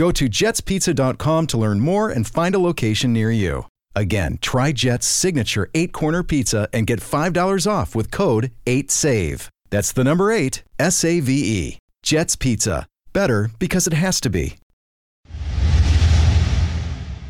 [0.00, 3.66] Go to jetspizza.com to learn more and find a location near you.
[3.94, 9.48] Again, try Jet's signature eight corner pizza and get $5 off with code 8SAVE.
[9.68, 11.78] That's the number eight, S A V E.
[12.02, 12.86] Jet's Pizza.
[13.12, 14.56] Better because it has to be.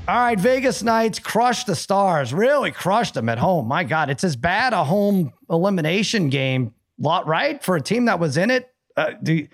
[0.06, 2.32] All right, Vegas Knights crushed the Stars.
[2.32, 3.66] Really crushed them at home.
[3.66, 8.20] My God, it's as bad a home elimination game, lot right, for a team that
[8.20, 8.70] was in it.
[8.96, 9.48] Uh, do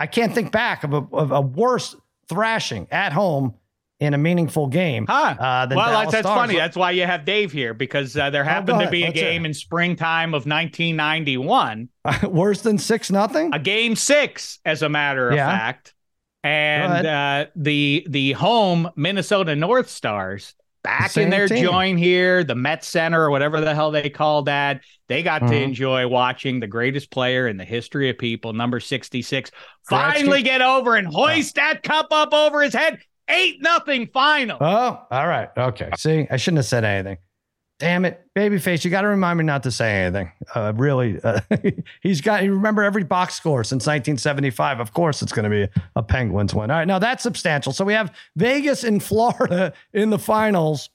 [0.00, 1.94] I can't think back of a, of a worse
[2.28, 3.54] thrashing at home
[3.98, 5.06] in a meaningful game.
[5.08, 5.34] Huh.
[5.38, 6.38] Uh, well, Dallas that's, Stars.
[6.38, 6.56] funny.
[6.56, 9.46] That's why you have Dave here because uh, there happened to be a Let's game
[9.46, 11.88] in springtime of 1991,
[12.28, 13.54] worse than six nothing.
[13.54, 15.50] a game six, as a matter of Yeah.
[15.50, 15.94] fact,
[16.44, 20.54] and uh, the the home Minnesota North Stars
[20.86, 21.64] back in their team.
[21.64, 24.80] joint here, the Met Center or whatever the hell they call that.
[25.08, 25.62] They got to Mhm.
[25.62, 29.56] enjoy watching the greatest player in the history of people, number 66, Gretzky?
[29.88, 32.98] finally get over and hoist that cup up over his head.
[33.28, 34.56] Eight nothing final.
[34.60, 35.48] Oh, all right.
[35.58, 35.90] Okay.
[35.96, 37.18] See, I shouldn't have said anything.
[37.78, 38.84] Damn it, babyface!
[38.86, 40.32] You got to remind me not to say anything.
[40.54, 41.40] Uh, really, uh,
[42.00, 42.42] he's got.
[42.42, 44.80] You remember every box score since 1975.
[44.80, 46.70] Of course, it's going to be a Penguins win.
[46.70, 47.74] All right, now that's substantial.
[47.74, 50.88] So we have Vegas and Florida in the finals.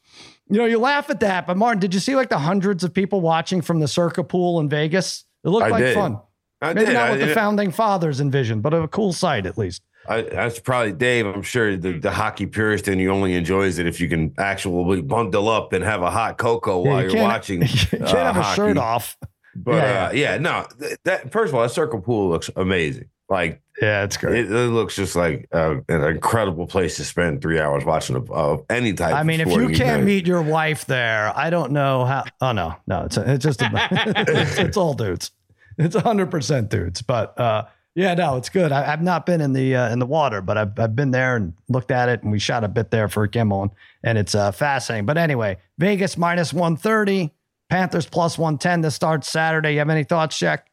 [0.50, 2.94] You know, you laugh at that, but Martin, did you see like the hundreds of
[2.96, 5.24] people watching from the Circa pool in Vegas?
[5.44, 5.94] It looked I like did.
[5.96, 6.20] fun.
[6.62, 6.94] I Maybe did.
[6.94, 9.84] not I what the founding fathers envisioned, but a cool sight at least.
[10.08, 11.26] I, that's probably Dave.
[11.28, 15.02] I'm sure the, the hockey purist in you only enjoys it if you can actually
[15.02, 17.62] bundle up and have a hot cocoa Yeah, while you you're watching.
[17.64, 18.56] you can't uh, have a hockey.
[18.56, 19.16] shirt off.
[19.56, 20.66] But Yeah, uh, yeah no.
[20.80, 23.10] th- That first of all, that Circa pool looks amazing.
[23.30, 24.46] Like Yeah, it's great.
[24.46, 28.24] it, it looks just like uh, an incredible place to spend three hours watching a,
[28.34, 29.12] uh, any type.
[29.12, 29.18] Of.
[29.18, 30.06] I of mean, if you can't event.
[30.06, 32.24] meet your wife there, I don't know how.
[32.42, 35.32] Oh no, no, it's it's just it's, it's all dudes.
[35.78, 37.02] It's hundred percent dudes.
[37.02, 38.72] But uh, yeah, no, it's good.
[38.72, 41.36] I, I've not been in the uh, in the water, but I've I've been there
[41.36, 43.72] and looked at it, and we shot a bit there for Kimmel, and,
[44.04, 45.06] and it's uh, fascinating.
[45.06, 47.32] But anyway, Vegas minus one thirty,
[47.70, 48.82] Panthers plus one ten.
[48.82, 49.74] This starts Saturday.
[49.74, 50.68] You have any thoughts, Jack?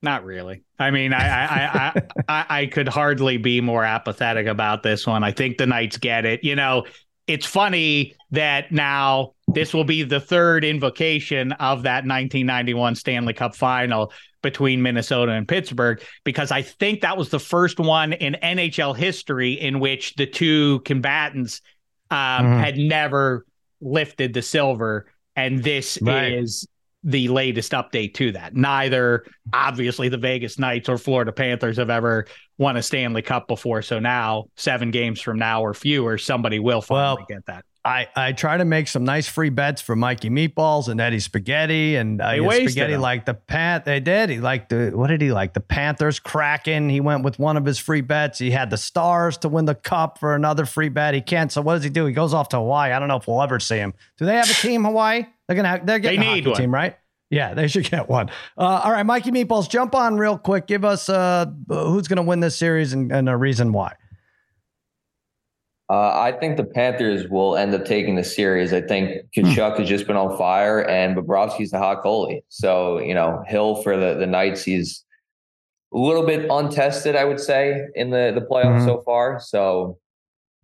[0.00, 0.62] Not really.
[0.78, 5.24] I mean, I I, I, I I could hardly be more apathetic about this one.
[5.24, 6.44] I think the Knights get it.
[6.44, 6.86] You know,
[7.26, 13.54] it's funny that now this will be the third invocation of that 1991 Stanley Cup
[13.56, 18.94] final between Minnesota and Pittsburgh because I think that was the first one in NHL
[18.96, 21.60] history in which the two combatants
[22.10, 22.60] um, Mhm.
[22.64, 23.44] had never
[23.82, 26.32] lifted the silver, and this Right.
[26.32, 26.66] is
[27.04, 28.56] the latest update to that.
[28.56, 32.26] Neither, obviously, the Vegas Knights or Florida Panthers have ever
[32.56, 33.82] won a Stanley Cup before.
[33.82, 37.64] So now, seven games from now or fewer, somebody will finally Well, get that.
[37.84, 41.96] I, I try to make some nice free bets for Mikey Meatballs and Eddie Spaghetti
[41.96, 43.00] and uh, Spaghetti them.
[43.00, 43.82] liked the Pan.
[43.84, 44.28] They did.
[44.30, 45.54] He liked the what did he like?
[45.54, 46.88] The Panthers Kraken.
[46.90, 48.38] He went with one of his free bets.
[48.38, 51.14] He had the Stars to win the Cup for another free bet.
[51.14, 51.50] He can't.
[51.50, 52.04] So what does he do?
[52.04, 52.92] He goes off to Hawaii.
[52.92, 53.94] I don't know if we'll ever see him.
[54.18, 55.24] Do they have a team Hawaii?
[55.46, 55.68] They're gonna.
[55.68, 56.60] Have, they're getting They a need hockey one.
[56.60, 56.96] team, right?
[57.30, 58.28] Yeah, they should get one.
[58.56, 60.66] Uh, all right, Mikey Meatballs, jump on real quick.
[60.66, 63.94] Give us uh, who's going to win this series and, and a reason why.
[65.90, 68.72] Uh, I think the Panthers will end up taking the series.
[68.74, 72.42] I think Tkachuk has just been on fire, and Bobrovsky's the hot goalie.
[72.50, 75.04] So you know, Hill for the the Knights, he's
[75.94, 78.84] a little bit untested, I would say, in the the playoffs Mhm.
[78.84, 79.40] so far.
[79.40, 79.96] So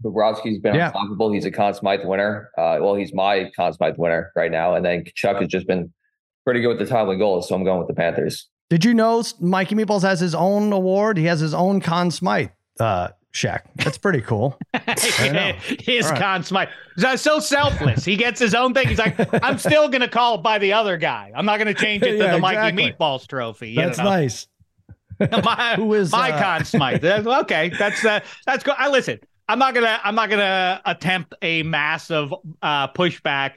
[0.04, 0.88] Bobrovsky's been Yeah.
[0.88, 1.32] unstoppable.
[1.32, 2.50] He's a Conn Smythe winner.
[2.58, 5.90] Uh, well, he's my Conn Smythe winner right now, and then Tkachuk has just been
[6.44, 7.48] pretty good with the timely goals.
[7.48, 8.48] So I'm going with the Panthers.
[8.68, 11.16] Did you know Mikey Meatballs has his own award?
[11.16, 12.48] He has his own Conn Smythe
[12.80, 13.66] uh, check.
[13.76, 14.58] That's pretty cool.
[14.86, 16.18] His right.
[16.18, 16.68] Conn Smythe.
[16.96, 18.04] He's so selfless.
[18.04, 18.88] He gets his own thing.
[18.88, 21.32] He's like, I'm still going to call it by the other guy.
[21.34, 22.92] I'm not going to change it to Yeah, the Mikey exactly.
[22.92, 23.70] Meatballs trophy.
[23.70, 24.04] You That's know?
[24.04, 24.46] nice.
[25.44, 27.04] my Who is, my uh, Conn Smythe?
[27.04, 28.74] Okay, that's uh, that's good.
[28.78, 29.20] I listen.
[29.48, 33.52] I'm not gonna I'm not gonna attempt a massive uh, pushback.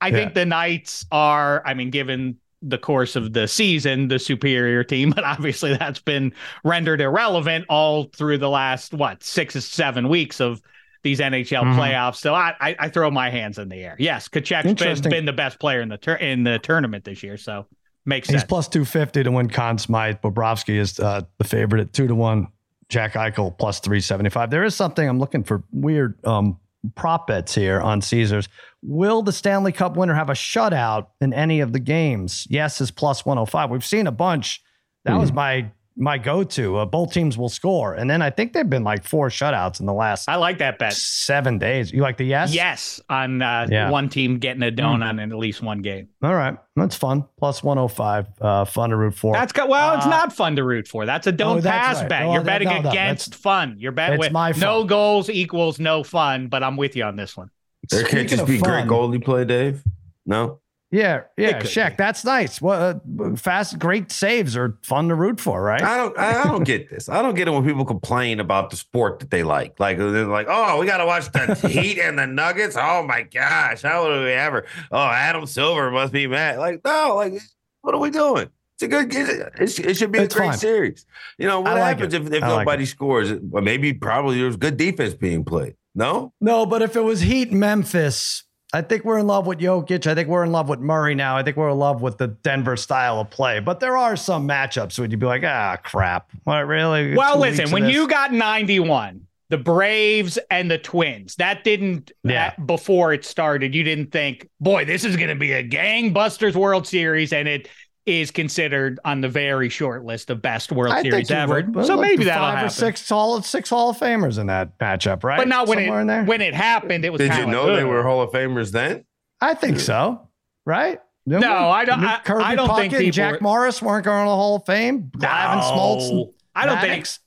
[0.00, 0.16] I Yeah.
[0.16, 1.62] think the Knights are.
[1.66, 6.32] I mean, given the course of the season, the superior team, but obviously that's been
[6.64, 10.62] rendered irrelevant all through the last what six or seven weeks of
[11.02, 11.74] these NHL Mhm.
[11.76, 12.16] playoffs.
[12.16, 13.96] So I, I I throw my hands in the air.
[13.98, 17.36] Yes, Tkachuk's been, been the best player in the tur- in the tournament this year.
[17.36, 17.66] So
[18.06, 18.48] makes He's sense.
[18.48, 20.16] plus 250 to win Conn Smythe.
[20.22, 22.46] Bobrovsky is uh, the favorite at two to one.
[22.88, 24.50] Jack Eichel plus 375.
[24.50, 26.58] There is something I'm looking for weird um,
[26.94, 28.48] prop bets here on Caesars.
[28.82, 32.46] Will the Stanley Cup winner have a shutout in any of the games?
[32.50, 33.70] Yes is plus 105.
[33.70, 34.60] We've seen a bunch.
[35.04, 35.20] That Hmm.
[35.20, 36.78] was my my go-to.
[36.78, 39.84] Uh, both teams will score, and then I think they've been like four shutouts in
[39.84, 40.94] the last I like that bet.
[40.94, 41.92] seven days.
[41.92, 42.54] You like the yes?
[42.54, 43.90] Yes, on uh, Yeah.
[43.90, 46.08] one team getting a donut in at least one game.
[46.22, 47.24] All right, that's fun.
[47.38, 48.26] Plus 105.
[48.40, 49.34] Uh, fun to root for.
[49.34, 51.04] That's got, well, it's Uh, not fun to root for.
[51.04, 52.08] That's a don't Oh, pass right.
[52.08, 52.22] bet.
[52.24, 53.76] Well, You're that- betting no, no, against fun.
[53.78, 56.46] You're betting with my no goals equals no fun.
[56.48, 57.50] But I'm with you on this one.
[57.90, 59.82] There can't just of be great goalie play, Dave.
[60.24, 60.60] No,
[60.92, 61.92] Yeah, yeah, could Shek.
[61.92, 61.96] be.
[62.04, 62.60] That's nice.
[62.62, 65.82] Well, uh, fast, great saves are fun to root for, right?
[65.82, 66.16] I don't.
[66.18, 67.08] I, I don't get this.
[67.08, 69.80] I don't get it when people complain about the sport that they like.
[69.80, 73.22] Like they're like, "Oh, we got to watch the Heat and the Nuggets." Oh my
[73.22, 74.64] gosh, how would we ever?
[74.92, 76.58] Oh, Adam Silver must be mad.
[76.58, 77.32] Like, no, like,
[77.80, 78.48] what are we doing?
[78.74, 79.12] It's a good.
[79.60, 80.58] It's, it should be It's a great fine.
[80.58, 81.04] series.
[81.38, 82.22] You know what I like happens it.
[82.22, 83.32] if, if I like nobody scores?
[83.40, 85.74] Well, maybe probably there's good defense being played.
[85.94, 90.06] No, No, but if it was Heat Memphis, I think we're in love with Jokic.
[90.06, 91.36] I think we're in love with Murray now.
[91.36, 93.60] I think we're in love with the Denver style of play.
[93.60, 96.30] But there are some matchups where you'd be like, ah, crap.
[96.44, 97.14] What really?
[97.14, 97.92] Well, listen, when this?
[97.92, 102.54] you got 91, the Braves and the Twins, that didn't, Yeah.
[102.58, 106.54] uh, before it started, you didn't think, boy, this is going to be a gangbusters
[106.56, 107.34] World Series.
[107.34, 107.68] And it
[108.06, 111.62] is considered on the very short list of best World I Series ever.
[111.62, 112.66] would, so look, maybe the that'll five happen.
[112.66, 115.38] or six Hall six Hall of Famers in that matchup, right?
[115.38, 116.22] but not when Somewhere in there.
[116.22, 117.04] it when it happened.
[117.04, 119.04] It was did you know like, they were Hall of Famers then?
[119.40, 120.28] I think so.
[120.66, 121.00] Right?
[121.26, 122.04] No, I don't.
[122.04, 124.34] I, Kirby I don't Puckett think and people Jack were- Morris weren't going to the
[124.34, 125.10] Hall of Fame.
[125.16, 126.10] Glavine Smoltz.
[126.10, 127.04] and I don't think.
[127.04, 127.18] Maddux.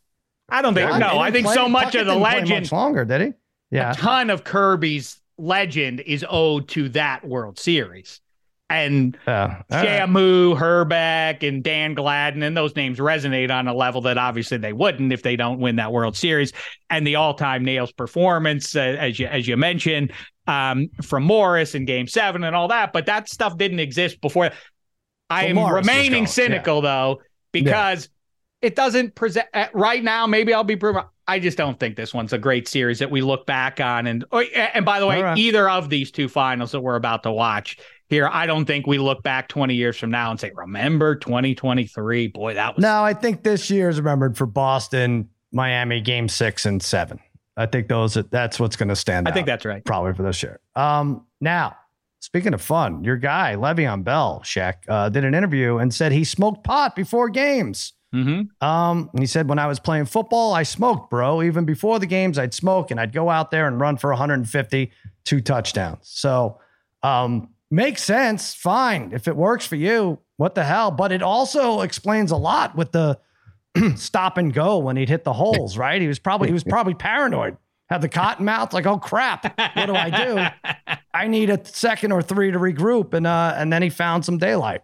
[0.49, 0.89] I don't think.
[0.91, 3.05] Well, no, I think play- so much Puckett of the didn't play legend, much longer,
[3.05, 3.33] did he?
[3.71, 3.91] Yeah.
[3.91, 8.19] a ton of Kirby's legend is owed to that World Series,
[8.69, 9.61] and Yeah.
[9.71, 9.87] All right.
[9.87, 14.73] Shamu, Hrbek, and Dan Gladden, and those names resonate on a level that obviously they
[14.73, 16.51] wouldn't if they don't win that World Series.
[16.89, 20.13] And the all-time nails performance, uh, as you as you mentioned,
[20.47, 22.93] um, from Morris in Game Seven and all that.
[22.93, 24.51] But that stuff didn't exist before.
[25.29, 28.09] I Well, am Morris remaining cynical though because
[28.61, 30.25] it doesn't present uh, right now.
[30.27, 31.03] Maybe I'll be proven.
[31.27, 34.05] I just don't think this one's a great series that we look back on.
[34.05, 35.37] And oh, and by the way, right.
[35.37, 37.77] either of these two finals that we're about to watch
[38.07, 42.27] here, I don't think we look back 20 years from now and say, "Remember 2023?
[42.27, 46.65] Boy, that was." No, I think this year is remembered for Boston, Miami, game six
[46.65, 47.19] and seven.
[47.57, 49.83] I think those that's what's going to stand I think that's right.
[49.85, 50.59] probably for this year.
[50.75, 51.77] Um, now,
[52.19, 56.23] speaking of fun, your guy Le'Veon Bell, Shek, uh, did an interview and said he
[56.23, 57.93] smoked pot before games.
[58.13, 58.65] Mm-hmm.
[58.65, 61.41] Um, he said when I was playing football, I smoked, bro.
[61.41, 64.91] Even before the games, I'd smoke and I'd go out there and run for 150,
[65.25, 65.99] two touchdowns.
[66.03, 66.59] So,
[67.03, 68.53] um, makes sense.
[68.53, 70.19] Fine if it works for you.
[70.37, 70.91] What the hell?
[70.91, 73.19] But it also explains a lot with the
[73.95, 75.77] stop and go when he'd hit the holes.
[75.85, 76.01] Right?
[76.01, 77.57] He was probably he was probably paranoid.
[77.87, 79.43] Had the cotton mouth, like, oh crap,
[79.75, 80.95] what do I do?
[81.13, 84.39] I need a second or three to regroup, and uh, and then he found some
[84.39, 84.81] daylight.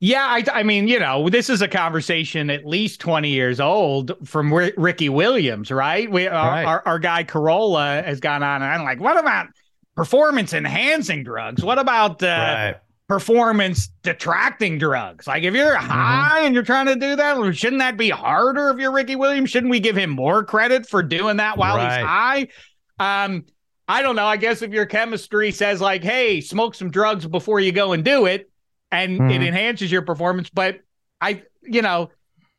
[0.00, 4.12] Yeah, I, I mean, you know, this is a conversation at least 20 years old
[4.28, 6.10] from R- Ricky Williams, right?
[6.10, 6.64] We, our, Right.
[6.64, 9.46] our, our guy Carolla has gone on and I'm like, what about
[9.94, 11.64] performance enhancing drugs?
[11.64, 12.74] What about uh,
[13.08, 15.26] performance detracting drugs?
[15.26, 15.56] Like, if Mm-hmm.
[15.56, 19.16] you're high and you're trying to do that, shouldn't that be harder if you're Ricky
[19.16, 19.50] Williams?
[19.50, 21.98] Shouldn't we give him more credit for doing that while Right.
[21.98, 23.24] he's high?
[23.24, 23.44] Um,
[23.86, 24.26] I don't know.
[24.26, 28.02] I guess if your chemistry says like, "Hey, smoke some drugs before you go and
[28.02, 28.50] do it,"
[28.90, 29.46] and it Mhm.
[29.48, 30.80] enhances your performance, but
[31.20, 32.10] I, you know,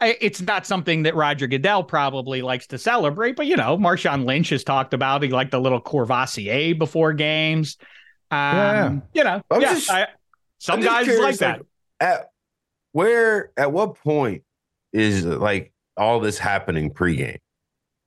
[0.02, 3.36] it's not something that Roger Goodell probably likes to celebrate.
[3.36, 7.78] But you know, Marshawn Lynch has talked about he liked a little Courvoisier before games.
[8.32, 9.00] Um, Yeah.
[9.14, 10.08] you know, I'm yeah, just- I-
[10.60, 11.62] some guys curious, like that.
[12.00, 12.30] At
[12.92, 14.44] where, at what point
[14.94, 17.38] is like all this happening pregame?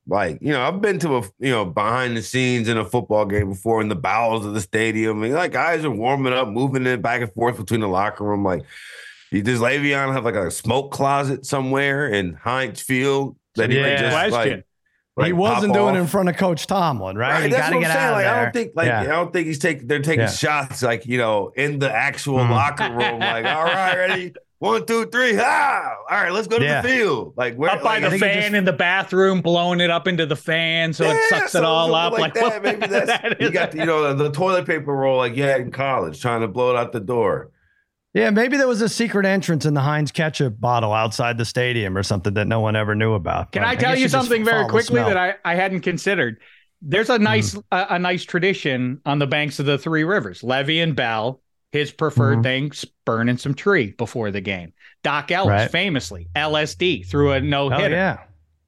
[0.07, 3.27] Like, you know, I've been to a, you know, behind the scenes in a football
[3.27, 5.23] game before in the bowels of the stadium.
[5.23, 8.43] And like guys are warming up, moving it back and forth between the locker room.
[8.43, 8.63] Like,
[9.33, 13.97] does Le'Veon have like a smoke closet somewhere in Heinz Field that he Yeah.
[13.97, 14.33] just Question.
[14.59, 14.65] like,
[15.17, 17.31] like he wasn't pop doing it in front of Coach Tomlin, right?
[17.33, 18.13] Right, You that's got to what get I'm saying.
[18.13, 18.27] Like.
[18.27, 19.01] I don't think, like, Yeah.
[19.01, 19.87] I don't think he's taking.
[19.89, 20.31] They're taking Yeah.
[20.31, 22.51] shots, like you know, in the actual Mhm.
[22.51, 23.19] locker room.
[23.19, 26.81] Like, all right, ready, one, two, three, ah, all right, let's go to Yeah.
[26.83, 27.35] the field.
[27.37, 29.81] Like, where, Up by like, the I think he fan just- in the bathroom, blowing
[29.81, 32.13] it up into the fan so it Yeah, sucks it all up.
[32.13, 32.43] like Like, that.
[32.45, 35.37] what- Maybe that's that you got the, you know the, the toilet paper roll like
[35.37, 37.51] you had in college, trying to blow it out the door.
[38.15, 41.97] Yeah, maybe there was a secret entrance in the Heinz ketchup bottle outside the stadium
[41.97, 43.53] or something that no one ever knew about.
[43.53, 46.39] Can But I tell you something very quickly that I, I hadn't considered?
[46.81, 50.41] There's a nice a, a nice tradition on the banks of the three rivers.
[50.43, 51.43] Le'Veon Bell,
[51.73, 52.43] his preferred Mhm.
[52.45, 52.73] thing,
[53.05, 54.73] burning some tree before the game.
[55.03, 55.71] Dock Ellis, Right.
[55.71, 57.95] famously, LSD threw a no Oh, hitter.
[57.95, 58.19] yeah.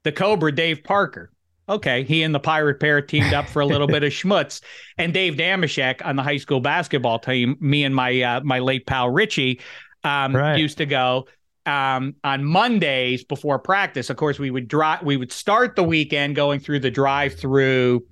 [0.04, 1.30] The Cobra, Dave Parker.
[1.70, 4.60] Okay, he and the Pirate Parrot teamed up for a little bit of schmutz,
[4.98, 7.56] and Dave Dameshek on the high school basketball team.
[7.60, 9.60] Me and my uh, my late pal Richie
[10.02, 10.58] um, Right.
[10.58, 11.28] used to go
[11.66, 14.10] um, on Mondays before practice.
[14.10, 15.02] Of course, we would drive.
[15.04, 18.04] We would start the weekend going through the drive-through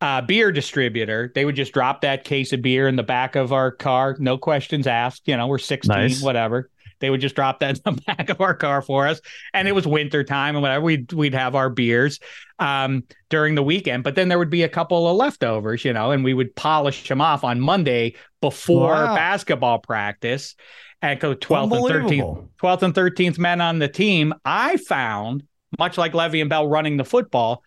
[0.00, 1.30] uh, beer distributor.
[1.34, 4.36] They would just drop that case of beer in the back of our car, no
[4.38, 5.28] questions asked.
[5.28, 6.20] You know, we're sixteen, Nice.
[6.20, 6.68] whatever.
[7.00, 9.20] They would just drop that in the back of our car for us,
[9.52, 10.84] and it was winter time and whatever.
[10.84, 12.20] We'd we'd have our beers
[12.58, 16.10] um, during the weekend, but then there would be a couple of leftovers, you know,
[16.10, 19.14] and we would polish them off on Monday before Wow.
[19.14, 20.54] basketball practice.
[21.02, 24.32] And go 12th and 13th, 12th and 13th men on the team.
[24.44, 25.42] I found,
[25.78, 27.62] much like Le'Veon Bell running the football,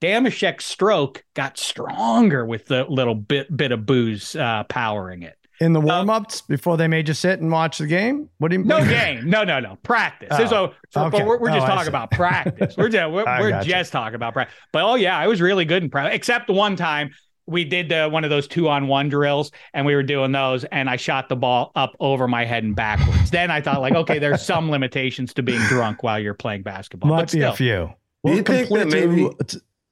[0.00, 5.36] Dameshek's stroke got stronger with the little bit bit of booze uh, powering it.
[5.62, 8.28] In the warm ups before they made you sit and watch the game?
[8.38, 8.68] What do you mean?
[8.68, 9.30] No what do you- game.
[9.30, 9.76] No, no, no.
[9.82, 10.28] Practice.
[10.32, 11.18] Oh, There's a- so- okay.
[11.18, 12.74] But we're, we're just Oh, talking about practice.
[12.76, 13.68] We're just, we're, we're gotcha.
[13.68, 14.54] just talking about practice.
[14.72, 17.10] But oh, yeah, I was really good in practice, except the one time
[17.46, 20.64] we did uh, one of those two on one drills and we were doing those
[20.64, 23.30] and I shot the ball up over my head and backwards.
[23.30, 27.10] then I thought, like, okay, there's some limitations to being drunk while you're playing basketball.
[27.10, 27.52] Might but be still.
[27.52, 27.90] a few.
[28.24, 29.22] Do you think that complete to- maybe-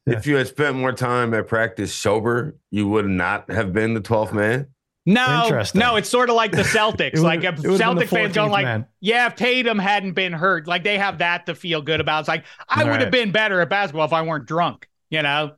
[0.06, 0.16] Yeah.
[0.18, 4.00] If you had spent more time at practice sober, you would not have been the
[4.00, 4.66] 12th man.
[5.07, 7.20] No, no, it's sort of like the Celtics.
[7.20, 8.86] Like if it would've been the Celtic fans going 14th like, man.
[9.01, 12.20] yeah, if Tatum hadn't been hurt, like they have that to feel good about.
[12.20, 13.01] It's like I would Right.
[13.01, 14.88] have been better at basketball if I weren't drunk.
[15.09, 15.53] You know,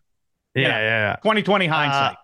[0.54, 0.68] yeah, Yeah.
[0.68, 1.16] yeah, yeah.
[1.16, 2.16] 2020 hindsight.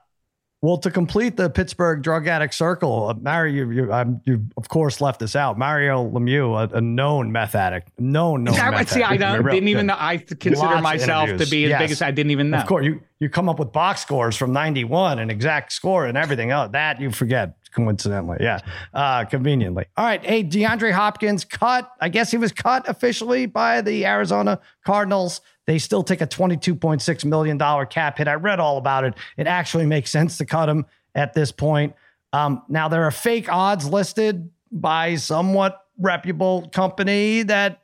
[0.60, 5.00] Well, to complete the Pittsburgh drug addict circle, uh, Mario, you, um, you of course
[5.00, 5.56] left this out.
[5.56, 8.58] Mario Lemieux, a, a known meth addict, known known.
[8.58, 9.20] I, meth see, I addict.
[9.20, 9.94] don't, Real- didn't even know.
[9.96, 11.80] I consider Lots myself to be as Yes.
[11.82, 12.58] big as I didn't even know.
[12.58, 16.18] Of course, you you come up with box scores from '91 and exact score and
[16.18, 16.50] everything.
[16.50, 18.38] Oh, that you forget coincidentally.
[18.40, 18.58] Yeah,
[18.94, 19.84] uh, conveniently.
[19.96, 20.24] All right.
[20.24, 21.88] Hey, DeAndre Hopkins cut.
[22.00, 25.40] I guess he was cut officially by the Arizona Cardinals.
[25.68, 27.58] They still take a $22.6 million
[27.88, 28.26] cap hit.
[28.26, 29.12] I read all about it.
[29.36, 31.94] It actually makes sense to cut him at this point.
[32.32, 37.82] Um, now, there are fake odds listed by somewhat reputable company that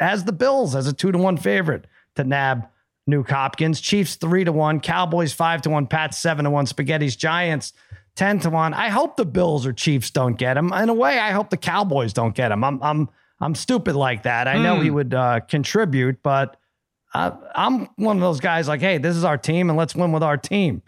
[0.00, 2.68] has the Bills as a two to one favorite to nab
[3.06, 3.82] Nuk Hopkins.
[3.82, 7.74] Chiefs three to one, Cowboys five to one, Pats seven to one, Spaghetti's Giants
[8.14, 8.72] 10 to 1.
[8.72, 10.72] I hope the Bills or Chiefs don't get him.
[10.72, 12.64] In a way, I hope the Cowboys don't get him.
[12.64, 13.10] I'm I'm
[13.40, 14.48] I'm stupid like that.
[14.48, 16.56] I know he would uh, contribute, but
[17.16, 20.12] uh, I'm one of those guys like, hey, this is our team and let's win
[20.12, 20.82] with our team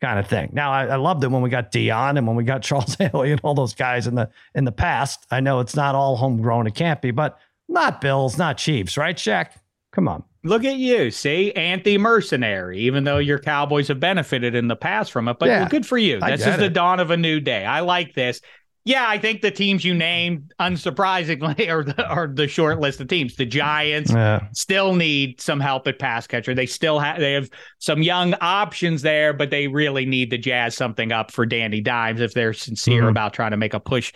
[0.00, 0.50] kind of thing.
[0.52, 3.32] Now, I, I loved it when we got Deion and when we got Charles Haley
[3.32, 5.26] and all those guys in the in the past.
[5.30, 6.66] I know it's not all homegrown.
[6.66, 9.54] It can't be, but not Bills, not Chiefs, right, Shek?
[9.92, 10.22] Come on.
[10.42, 12.78] Look at you, see, anti-mercenary.
[12.78, 15.84] Even though your Cowboys have benefited in the past from it, but Yeah, well, good
[15.84, 16.18] for you.
[16.20, 17.64] This is the dawn of a new day.
[17.64, 18.40] I like this.
[18.84, 23.08] Yeah, I think the teams you named, unsurprisingly, are the, are the short list of
[23.08, 23.36] teams.
[23.36, 24.40] The Giants Yeah.
[24.52, 26.54] still need some help at pass catcher.
[26.54, 30.74] They still have they have some young options there, but they really need to jazz
[30.74, 33.10] something up for Danny Dimes if they're sincere Mhm.
[33.10, 34.12] about trying to make a push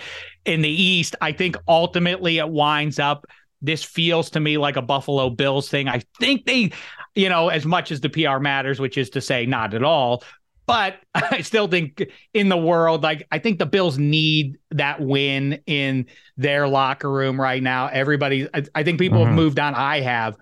[0.46, 1.14] in the East.
[1.20, 3.26] I think ultimately it winds up.
[3.60, 5.88] This feels to me like a Buffalo Bills thing.
[5.88, 6.70] I think they,
[7.14, 10.22] you know, as much as the PR matters, which is to say not at all,
[10.66, 12.02] but I still think
[12.32, 16.06] in the world, like I think the Bills need that win in
[16.36, 17.88] their locker room right now.
[17.88, 19.26] Everybody, I, I think people Mhm.
[19.26, 19.74] have moved on.
[19.74, 20.36] I have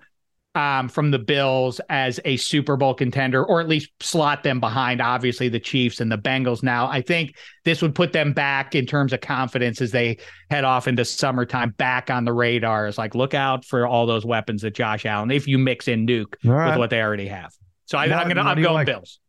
[0.55, 5.01] um, from the Bills as a Super Bowl contender, or at least slot them behind,
[5.01, 6.87] obviously, the Chiefs and the Bengals now.
[6.87, 10.19] I think this would put them back in terms of confidence as they
[10.51, 12.85] head off into summertime, back on the radar.
[12.85, 16.05] It's like, look out for all those weapons that Josh Allen, if you mix in
[16.05, 16.69] Nuk right.
[16.69, 17.51] with what they already have.
[17.85, 18.85] So I, What- I'm gonna I'm going like?
[18.85, 19.19] Bills.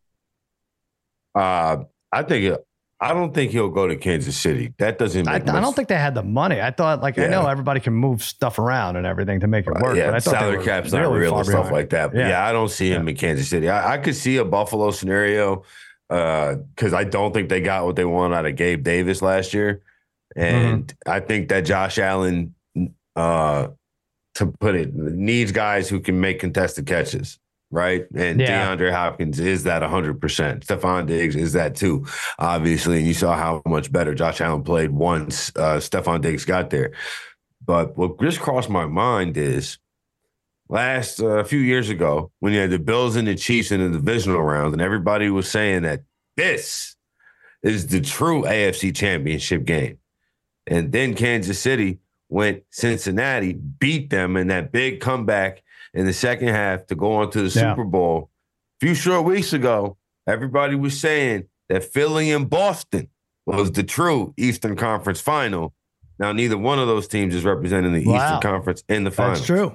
[1.34, 2.58] Uh, I think
[3.00, 4.72] I don't think he'll go to Kansas City.
[4.78, 5.26] That doesn't.
[5.28, 6.60] I, I don't think they had the money.
[6.62, 9.74] I thought, like, I know everybody can move stuff around and everything to make it
[9.82, 9.96] work.
[9.96, 12.12] yeah, but I thought salary cap's not really real and stuff like that.
[12.12, 12.28] But Yeah.
[12.30, 13.68] yeah, I don't see him in Kansas City.
[13.68, 15.64] I, I could see a Buffalo scenario
[16.08, 19.82] because I don't think they got what they wanted out of Gabe Davis last year,
[20.36, 21.10] and Mm-hmm.
[21.10, 22.54] I think that Josh Allen,
[23.16, 23.68] uh,
[24.36, 27.38] to put it, needs guys who can make contested catches.
[27.74, 28.06] Right.
[28.14, 28.76] And Yeah.
[28.76, 30.64] DeAndre Hopkins is that 100%.
[30.64, 32.06] Stefon Diggs is that too,
[32.38, 32.98] obviously.
[32.98, 36.92] And you saw how much better Josh Allen played once uh, Stefon Diggs got there.
[37.66, 39.78] But what just crossed my mind is
[40.68, 43.80] last uh, a few years ago when you had the Bills and the Chiefs in
[43.80, 46.02] the divisional round, and everybody was saying that
[46.36, 46.94] this
[47.64, 49.98] is the true AFC championship game.
[50.68, 51.98] And then Kansas City
[52.28, 55.64] went Cincinnati, beat them in that big comeback
[55.94, 57.72] in the second half to go on to the Yeah.
[57.72, 58.30] Super Bowl.
[58.82, 63.08] A few short weeks ago, everybody was saying that Philly and Boston
[63.46, 65.72] was the true Eastern Conference final.
[66.18, 68.16] Now, neither one of those teams is representing the Wow.
[68.16, 69.34] Eastern Conference in the final.
[69.34, 69.74] That's true.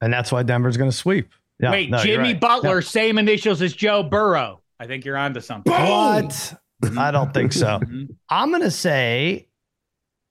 [0.00, 1.30] And that's why Denver's going to sweep.
[1.58, 2.40] Yeah, Wait, no, Jimmy right.
[2.40, 4.60] Butler, same initials as Joe Burrow.
[4.78, 5.72] I think you're onto something.
[5.72, 6.54] What?
[6.98, 7.78] I don't think so.
[7.80, 8.14] Mhm.
[8.28, 9.48] I'm going to say,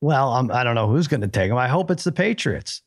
[0.01, 1.57] well, I'm, I don't know who's going to take them.
[1.57, 2.83] I hope it's the Patriots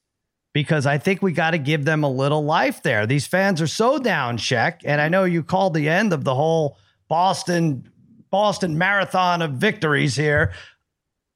[0.53, 3.07] because I think we got to give them a little life there.
[3.07, 4.81] These fans are so down, Shek.
[4.85, 6.79] And I know you called the end of the whole
[7.09, 7.91] Boston
[8.31, 10.53] Boston marathon of victories here.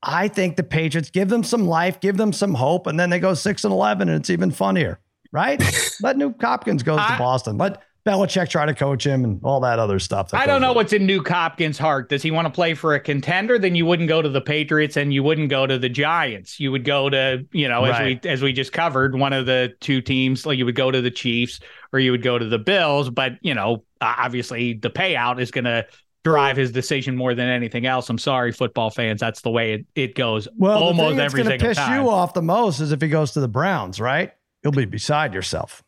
[0.02, 3.20] I think the Patriots give them some life, give them some hope, and then they
[3.20, 4.98] go six and eleven, and it's even funnier,
[5.30, 5.60] right?
[6.02, 7.56] Let Nuk Hopkins go to Boston.
[7.56, 10.30] Let Belichick try to coach him and all that other stuff.
[10.30, 12.09] that I don't know what's in Nuk Hopkins' heart.
[12.09, 13.59] Does he want to play for a contender?
[13.61, 16.59] Then you wouldn't go to the Patriots and you wouldn't go to the Giants.
[16.59, 18.20] You would go to, you know, as Right.
[18.24, 20.44] we as we just covered, one of the two teams.
[20.44, 21.61] Like you would go to the Chiefs
[21.92, 23.09] or you would go to the Bills.
[23.09, 25.86] But you know, obviously the payout is going to
[26.24, 28.09] drive his decision more than anything else.
[28.09, 29.20] I'm sorry, football fans.
[29.20, 30.48] That's the way it, it goes.
[30.57, 32.03] Well, almost the thing that's every going to single piss time.
[32.05, 34.32] you off the most is if he goes to the Browns, right?
[34.62, 35.82] You'll be beside yourself.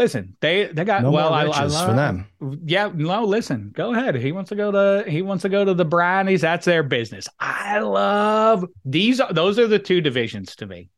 [0.00, 1.28] Listen, they they got No well.
[1.28, 2.26] more I, I love, for them.
[2.64, 4.14] Yeah, no, listen, go ahead.
[4.14, 6.40] He wants to go to he wants to go to the Brownies.
[6.40, 7.28] That's their business.
[7.38, 9.20] I love these.
[9.20, 10.88] Are, those are the two divisions to me.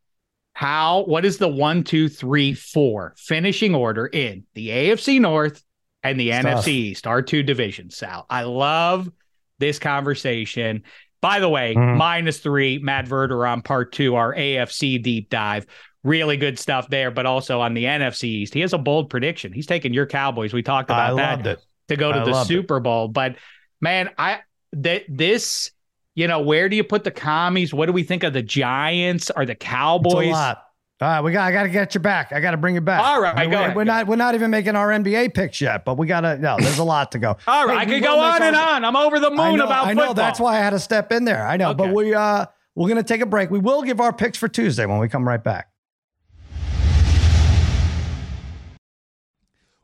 [0.53, 1.03] How?
[1.03, 5.61] What is the one, two, three, four finishing order in the AFC North
[6.05, 6.69] and the It's NFC tough.
[6.69, 7.07] East?
[7.09, 7.97] Our two divisions.
[7.97, 9.11] Sal, I love
[9.59, 10.85] this conversation.
[11.21, 11.97] By the way, Mhm.
[11.97, 15.67] minus three, Matt Verder on part two, our AFC deep dive.
[16.05, 18.55] Really good stuff there, but also on the NFC East.
[18.55, 19.53] He has a bold prediction.
[19.53, 20.53] He's taking your Cowboys.
[20.53, 21.65] We talked I about that loved it.
[21.89, 22.45] to go to I the.
[22.45, 23.09] Super Bowl.
[23.09, 23.37] But
[23.81, 24.41] Man, I
[24.75, 25.71] that this,
[26.15, 27.73] you know, where do you put the commies?
[27.75, 30.27] What do we think of the Giants or the Cowboys?
[30.27, 30.65] It's a lot.
[31.01, 31.47] All right, we got.
[31.49, 32.33] I got to get you back.
[32.33, 33.03] I got to bring you back.
[33.05, 33.77] All right, I mean, go we're, ahead.
[33.77, 34.07] we're not.
[34.07, 36.39] We're not even making our NBA picks yet, but we got to.
[36.39, 37.37] No, there's a lot to go.
[37.49, 38.85] All right, Hey, I could go on and our- on.
[38.85, 40.01] I'm over the moon I know, about I know.
[40.03, 40.15] football.
[40.15, 41.45] That's why I had to step in there.
[41.45, 41.79] I know, Okay.
[41.87, 42.47] but we uh
[42.77, 43.51] we're gonna take a break.
[43.51, 45.71] We will give our picks for Tuesday when we come right back.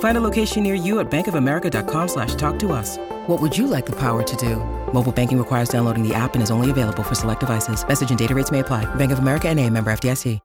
[0.00, 2.98] Find a location near you at bankofamerica.com slash talk to us.
[3.26, 4.56] What would you like the power to do?
[4.92, 7.86] Mobile banking requires downloading the app and is only available for select devices.
[7.88, 8.84] Message and data rates may apply.
[8.94, 10.38] Bank of America and a member FDIC.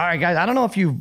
[0.00, 0.38] All right, guys.
[0.38, 0.96] I don't know if you've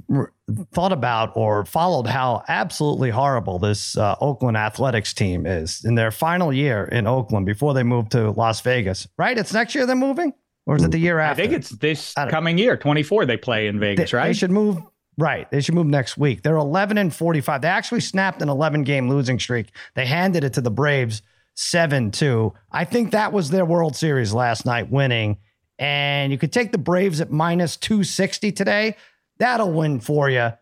[0.73, 6.11] thought about or followed how absolutely horrible this uh, Oakland athletics team is in their
[6.11, 9.07] final year in Oakland before they move to Las Vegas.
[9.17, 9.37] Right?
[9.37, 10.33] It's next year they're moving,
[10.65, 11.41] or is it the year after?
[11.41, 13.25] I think it's this coming year, 24.
[13.25, 14.27] They play in Vegas, they right?
[14.27, 14.79] They should move.
[15.19, 15.51] Right.
[15.51, 16.43] They should move next week.
[16.43, 17.61] They're 11 and 45.
[17.61, 19.67] They actually snapped an 11 game losing streak.
[19.93, 21.21] They handed it to the Braves
[21.55, 22.53] 7 2.
[22.71, 25.37] I think that was their World Series last night winning.
[25.77, 28.95] And you could take the Braves at minus 260 today.
[29.39, 30.53] That'll win for you.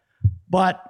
[0.50, 0.84] But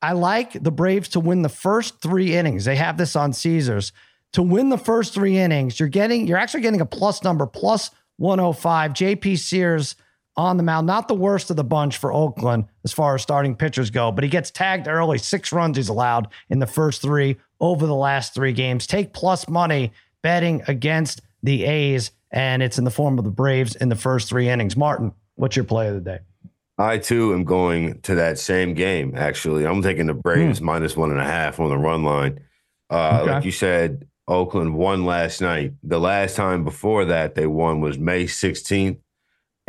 [0.00, 2.64] I like the Braves to win the first three innings.
[2.64, 3.90] They have this on Caesars.
[4.34, 7.90] To win the first three innings, you're getting, you're actually getting a plus number, plus
[8.18, 8.92] 105.
[8.92, 9.96] JP Sears
[10.36, 13.54] on the mound, not the worst of the bunch for Oakland as far as starting
[13.56, 15.18] pitchers go, but he gets tagged early.
[15.18, 18.86] Six runs he's allowed in the first three over the last three games.
[18.86, 23.74] Take plus money betting against the A's, and it's in the form of the Braves
[23.76, 24.76] in the first three innings.
[24.76, 26.18] Martin, what's your play of the day?
[26.78, 29.14] I too am going to that same game.
[29.16, 32.40] Actually, I'm taking the Braves minus one and a half on the run line.
[32.88, 33.32] Uh, Okay.
[33.32, 35.72] Like you said, Oakland won last night.
[35.82, 38.98] The last time before that they won was May 16th,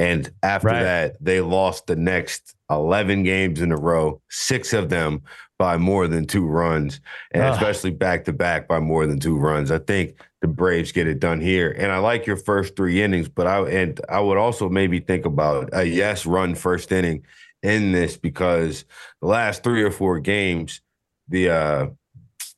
[0.02, 0.84] and after Right.
[0.84, 5.22] that they lost the next 11 games in a row, six of them
[5.60, 7.00] by more than two runs,
[7.34, 7.54] and Ugh.
[7.54, 9.70] especially back to back by more than two runs.
[9.70, 13.30] I think the Braves get it done here, and I like your first three innings,
[13.30, 17.24] but I and I would also maybe think about a yes run first inning
[17.62, 18.86] in this because
[19.22, 20.82] the last three or four games,
[21.28, 21.88] the uh,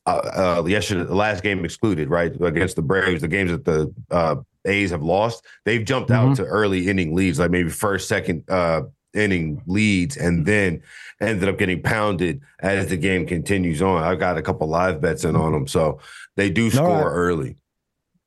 [0.06, 3.92] uh, uh yesterday the last game excluded right against the Braves, the games that the
[4.10, 8.48] uh, A's have lost, they've jumped out to early inning leads, like maybe first, second
[8.48, 8.82] uh,
[9.14, 10.82] inning leads, and then
[11.20, 14.02] ended up getting pounded as the game continues on.
[14.02, 16.00] I've got a couple live bets in on them, so
[16.36, 17.14] they do score right.
[17.14, 17.56] early.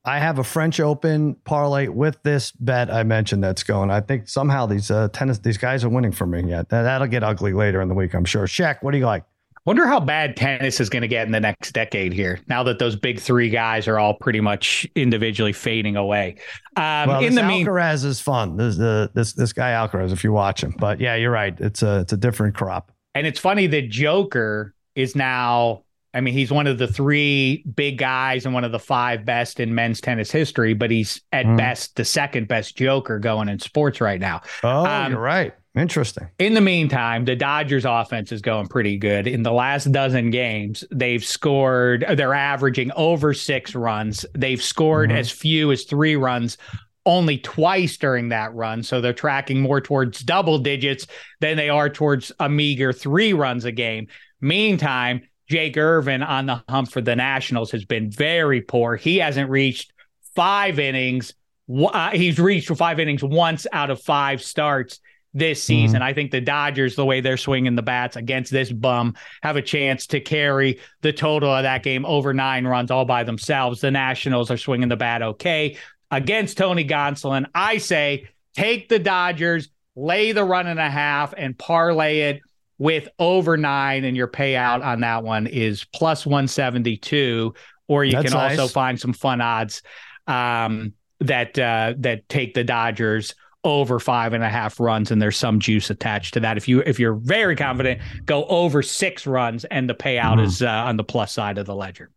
[0.06, 3.92] I have a French Open parlay with this bet I mentioned that's going.
[3.92, 6.50] I think somehow these uh, tennis these guys are winning for me.
[6.50, 6.70] yet.
[6.70, 8.48] that, that'll get ugly later in the week, I'm sure.
[8.48, 9.26] Shek, what do you like?
[9.68, 12.39] Wonder how bad tennis is going to get in the next decade here.
[12.47, 16.38] Now that those big three guys are all pretty much individually fading away.
[16.78, 18.55] Um, well, in the mean, Alcaraz is fun.
[18.55, 20.74] This uh, this this guy Alcaraz, if you watch him.
[20.80, 21.53] But yeah, you're right.
[21.59, 22.91] It's a it's a different crop.
[23.13, 25.84] and it's funny that Joker is now.
[26.13, 29.59] I mean, he's one of the three big guys and one of the five best
[29.59, 31.57] in men's tennis history, but he's at Hmm.
[31.57, 34.41] best the second best Joker going in sports right now.
[34.63, 35.53] Oh, Um, you're right.
[35.78, 36.28] Interesting.
[36.39, 39.28] In the meantime, the Dodgers offense is going pretty good.
[39.28, 44.25] In the last dozen games, they've scored, they're averaging over six runs.
[44.34, 45.17] They've scored Mhm.
[45.17, 46.57] as few as three runs
[47.05, 48.84] only twice during that run.
[48.84, 51.07] So they're tracking more towards double digits
[51.39, 54.07] than they are towards a meager three runs a game.
[54.41, 58.95] Meantime, Jake Irvin on the hump for the Nationals has been very poor.
[58.97, 59.93] He hasn't reached
[60.36, 61.34] five innings.
[61.69, 64.99] Uh, he's reached five innings once out of five starts
[65.38, 66.02] this season.
[66.02, 69.62] I think the Dodgers, the way they're swinging the bats against this bum, have a
[69.62, 73.82] chance to carry the total of that game over nine runs all by themselves.
[73.82, 75.78] The Nationals are swinging the bat okay
[76.10, 77.46] against Tony Gonsolin.
[77.54, 82.42] I say take the Dodgers, lay the run and a half, and parlay it
[82.80, 87.54] with over nine, and your payout on that one is plus 172.
[87.88, 89.82] Or you That's can also find some fun odds
[90.26, 93.36] um, that uh, that take the Dodgers
[93.68, 96.57] over five and a half runs, and there's some juice attached to that.
[96.57, 100.43] If you if you're very confident, go over six runs, and the payout Mhm.
[100.45, 102.09] is uh, on the plus side of the ledger.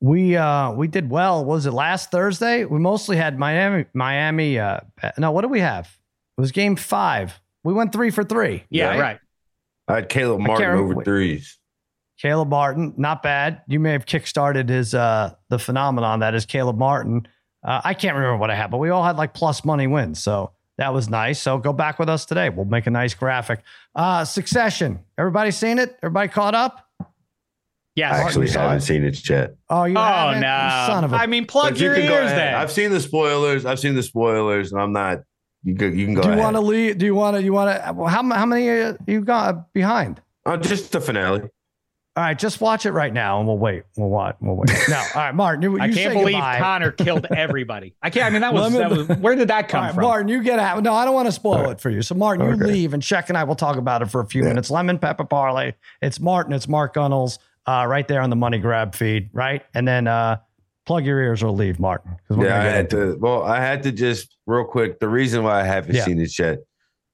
[0.00, 1.44] We uh we did well.
[1.44, 2.64] Was it last Thursday?
[2.64, 3.86] We mostly had Miami.
[3.94, 4.58] Miami.
[4.58, 4.80] Uh,
[5.18, 5.86] no, what do we have?
[6.36, 7.40] It was Game Five.
[7.62, 8.64] We went three for three.
[8.70, 9.18] Yeah, right.
[9.88, 11.58] I had Caleb Martin over threes.
[12.20, 13.62] Caleb Martin, not bad.
[13.66, 17.26] You may have kickstarted his uh the phenomenon that is Caleb Martin.
[17.66, 20.22] Uh, I can't remember what I had, but we all had like plus money wins,
[20.22, 21.40] so that was nice.
[21.40, 22.48] So go back with us today.
[22.50, 23.60] We'll make a nice graphic.
[23.94, 25.00] Uh Succession.
[25.18, 25.96] Everybody seen it?
[26.02, 26.80] Everybody caught up?
[27.96, 28.14] Yes.
[28.14, 28.80] I actually you saw haven't it?
[28.82, 29.54] seen it yet.
[29.70, 30.40] Oh, you Oh haven't?
[30.40, 30.46] no!
[30.64, 32.54] You son of a I mean, plug But you your can ears then.
[32.54, 33.64] I've seen the spoilers.
[33.64, 35.20] I've seen the spoilers, and I'm not.
[35.62, 35.86] You go.
[35.86, 36.20] You can go.
[36.22, 36.32] Ahead.
[36.32, 36.98] Do you want to leave?
[36.98, 37.42] Do you want to?
[37.42, 37.82] You want to?
[38.08, 40.20] How how many uh, you got behind?
[40.44, 41.42] Oh, just the finale.
[42.16, 43.82] All right, just watch it right now, and we'll wait.
[43.96, 44.36] We'll watch.
[44.40, 44.70] We'll wait.
[44.88, 45.62] No, all right, Martin.
[45.62, 46.58] You, I can't say believe goodbye.
[46.60, 47.96] Connor killed everybody.
[48.02, 48.26] I can't.
[48.26, 50.04] I mean, that was, Let that was where did that come All right, from?
[50.04, 50.80] Martin, you get out.
[50.84, 52.02] No, I don't want to spoil it for you.
[52.02, 54.42] So, Martin, you leave, and Shek and I will talk about it for a few
[54.42, 54.50] Yeah.
[54.50, 54.70] minutes.
[54.70, 55.72] Lemon pepper parlay.
[56.02, 56.52] It's Martin.
[56.52, 57.40] It's Mark Gunnels.
[57.66, 59.64] Uh, right there on the money grab feed, right?
[59.74, 60.36] And then uh,
[60.86, 62.16] plug your ears or leave, Martin.
[62.28, 62.90] we're Yeah, I gonna had it.
[62.90, 63.16] to.
[63.18, 65.00] Well, I had to just real quick.
[65.00, 66.04] The reason why I haven't Yeah.
[66.04, 66.58] seen it yet,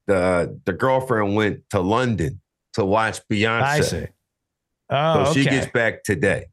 [0.08, 2.40] the the girlfriend went to London
[2.74, 3.62] to watch Beyonce.
[3.62, 4.06] I see.
[4.90, 5.42] Oh, so okay.
[5.42, 6.46] she gets back today.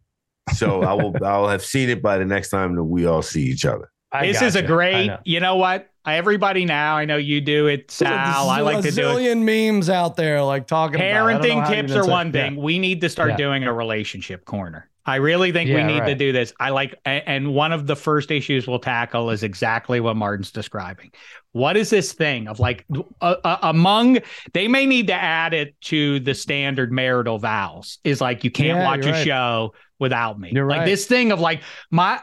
[0.54, 1.14] So I will.
[1.26, 3.92] I'll have seen it by the next time that we all see each other.
[4.12, 5.08] I this is a great.
[5.08, 5.20] know.
[5.26, 5.90] You know what?
[6.06, 6.96] Everybody now.
[6.96, 8.50] I know you do it, There's Sal.
[8.50, 9.14] I like to do it.
[9.36, 11.06] zillion memes out there like talking about.
[11.06, 11.10] it.
[11.10, 12.32] I don't know Parenting how tips even are say- one Yeah.
[12.32, 12.56] thing.
[12.56, 13.36] We need to start Yeah.
[13.38, 14.90] doing a relationship corner.
[15.08, 16.54] I really think we Yeah, need to do this.
[16.60, 21.12] I like, and one of the first issues we'll tackle is exactly what Martin's describing.
[21.54, 22.86] What is this thing of like
[23.22, 24.20] uh, uh, among?
[24.54, 28.00] They may need to add it to the standard marital vows.
[28.04, 29.26] Is like you can't Yeah, watch a right.
[29.26, 30.52] show without me.
[30.54, 30.86] You're like right.
[30.86, 32.20] this thing of like my.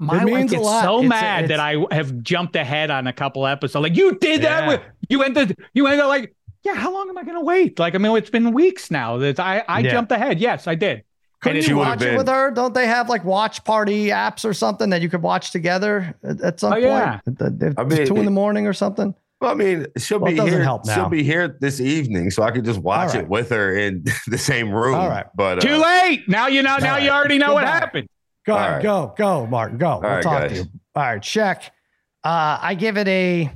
[0.00, 3.46] My wife gets so It's a- mad that I have jumped ahead on a couple
[3.46, 3.82] episodes.
[3.82, 4.62] Like you did that.
[4.64, 4.68] Yeah.
[4.68, 5.56] With, you ended.
[5.72, 6.34] You ended like
[6.64, 6.74] yeah.
[6.74, 7.78] How long am I going to wait?
[7.78, 9.92] Like I mean, it's been weeks now that I I Yeah.
[9.92, 10.40] jumped ahead.
[10.40, 11.04] Yes, I did.
[11.44, 12.50] Couldn't And you watch it been- with her?
[12.50, 16.40] Don't they have like watch party apps or something that you could watch together at,
[16.40, 17.20] at some Oh, yeah.
[17.24, 17.40] point?
[17.40, 19.14] At the- I mean, two in the morning or something.
[19.40, 20.62] Well, I mean, she'll Well, be here.
[20.62, 20.88] help.
[20.88, 23.22] She'll be here this evening, so I could just watch All right.
[23.24, 24.94] it with her in the same room.
[24.94, 25.26] All right.
[25.36, 26.28] But Too uh, late.
[26.28, 26.76] Now you know.
[26.78, 28.08] Now All you already know what happened.
[28.46, 28.82] Go ahead, right.
[28.82, 30.00] go, go, Martin, go.
[30.02, 30.50] we'll right, talk guys.
[30.50, 30.64] to you.
[30.94, 31.72] All right, Shek.
[32.22, 33.50] Uh, I give it a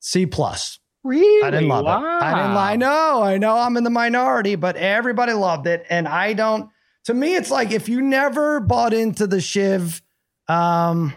[0.00, 0.78] C plus.
[1.04, 1.46] Really?
[1.46, 2.06] I didn't love it.
[2.24, 2.56] I didn't.
[2.56, 3.22] I know.
[3.22, 3.56] I know.
[3.56, 6.70] I'm in the minority, but everybody loved it, and I don't.
[7.08, 10.02] To me, it's like if you never bought into the Shiv,
[10.46, 11.14] um,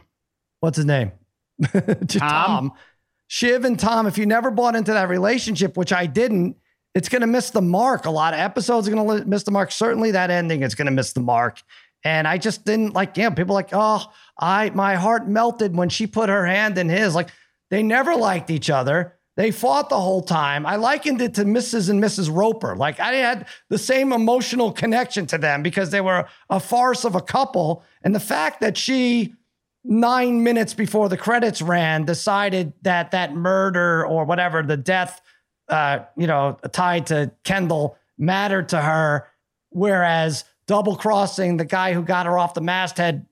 [0.62, 1.12] what's his name?
[1.74, 2.72] To Tom?
[3.28, 4.08] Shiv and Tom.
[4.08, 6.56] If you never bought into that relationship, which I didn't,
[6.96, 8.06] it's going to miss the mark.
[8.06, 9.74] A lot of episodes are going to miss the mark.
[9.74, 11.62] Certainly, that ending is going to miss the mark.
[12.06, 13.18] And I just didn't like.
[13.18, 14.06] Yeah, people like, oh,
[14.40, 17.16] I my heart melted when she put her hand in his.
[17.16, 17.32] Like
[17.70, 19.18] they never liked each other.
[19.38, 20.66] They fought the whole time.
[20.66, 21.90] I likened it to Mrs.
[21.90, 22.30] and Mrs.
[22.34, 22.76] Roper.
[22.76, 27.16] Like I had the same emotional connection to them because they were a farce of
[27.16, 27.84] a couple.
[28.04, 29.34] And the fact that she,
[29.86, 35.22] nine minutes before the credits ran, decided that that murder or whatever, the death,
[35.70, 39.28] uh, you know, tied to Kendall mattered to her.
[39.70, 43.26] Whereas double crossing the guy who got her off the masthead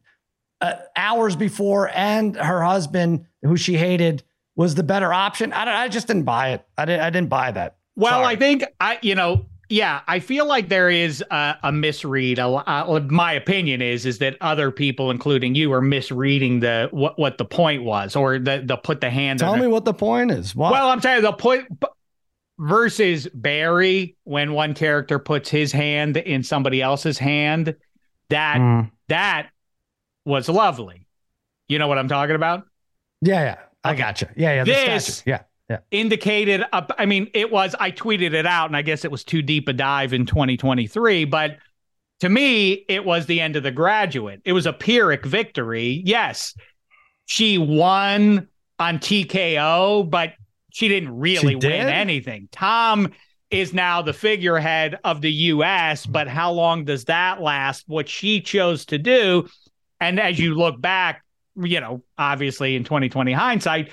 [0.62, 4.24] uh, hours before and her husband, who she hated,
[4.60, 5.54] was the better option.
[5.54, 6.66] I, don't, I just didn't buy it.
[6.78, 7.02] I didn't.
[7.02, 7.78] I didn't buy that.
[7.96, 8.26] Well, Sorry.
[8.26, 12.40] I think I, you know, yeah, I feel like there is a, a misread.
[12.40, 17.18] A, uh, my opinion is is that other people, including you, are misreading the what
[17.18, 19.40] what the point was, or the the put the hand.
[19.40, 19.70] Tell me it.
[19.70, 20.54] what the point is.
[20.54, 20.72] Why?
[20.72, 21.66] Well, I'm saying the point
[22.58, 27.78] versus Barry when one character puts his hand in somebody else's hand.
[28.30, 28.92] That Mm.
[29.08, 29.52] that
[30.26, 31.08] was lovely.
[31.70, 32.66] You know what I'm talking about?
[33.22, 33.56] yeah, yeah.
[33.84, 33.98] I Okay.
[34.00, 34.28] got you.
[34.36, 34.64] Yeah, yeah.
[34.64, 35.24] The This-.
[35.26, 35.80] Yeah, yeah.
[35.92, 39.24] indicated up i mean it was i tweeted it out and i guess it was
[39.24, 41.58] too deep a dive in 2023 but
[42.22, 46.56] to me it was the end of the graduate it was a pyrrhic victory yes
[47.28, 48.48] she won
[48.80, 50.34] on tko but
[50.72, 51.72] she didn't really She win did?
[51.88, 53.12] anything tom
[53.52, 58.42] is now the figurehead of the us but how long does that last what she
[58.42, 59.48] chose to do
[60.00, 61.24] and as you look back
[61.62, 63.92] you know obviously in 2020 hindsight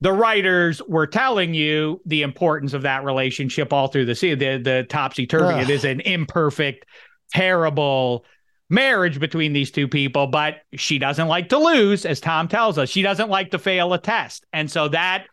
[0.00, 4.58] the writers were telling you the importance of that relationship all through the sea, the
[4.58, 5.60] the topsy turvy.
[5.60, 6.86] It is an imperfect,
[7.32, 8.24] terrible
[8.70, 12.88] marriage between these two people, but she doesn't like to lose, as Tom tells us.
[12.88, 15.24] She doesn't like to fail a test, and so that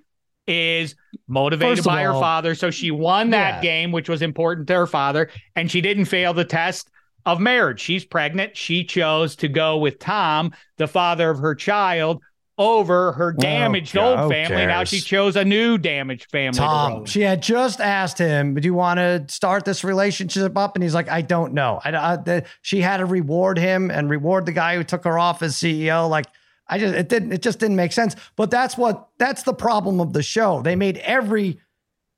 [0.47, 0.95] is
[1.27, 2.55] motivated by her father.
[2.55, 3.61] So she won that Yeah.
[3.61, 6.89] game, which was important to her father, and she didn't fail the test
[7.25, 7.79] of marriage.
[7.79, 8.55] She's pregnant.
[8.55, 12.21] She chose to go with Tom, the father of her child,
[12.57, 14.65] over her oh, damaged God, old family.
[14.65, 16.57] Now she chose a new damaged family.
[16.57, 20.83] Tom, she had just asked him, "Do you want to start this relationship up?" And
[20.83, 24.45] he's like, "I don't know." I, I the, she had to reward him and reward
[24.45, 26.09] the guy who took her off as CEO.
[26.09, 26.27] Like,
[26.67, 28.15] I just it didn't it just didn't make sense.
[28.35, 30.61] But that's what that's the problem of the show.
[30.61, 31.59] They made every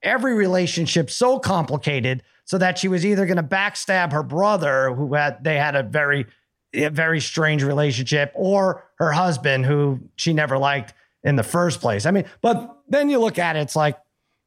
[0.04, 5.14] every relationship so complicated so that she was either going to backstab her brother, who
[5.14, 6.26] had they had a very
[6.74, 10.94] a very strange relationship, or her husband, who she never liked
[11.24, 12.06] in the first place.
[12.06, 13.98] I mean, but then you look at it, it's like,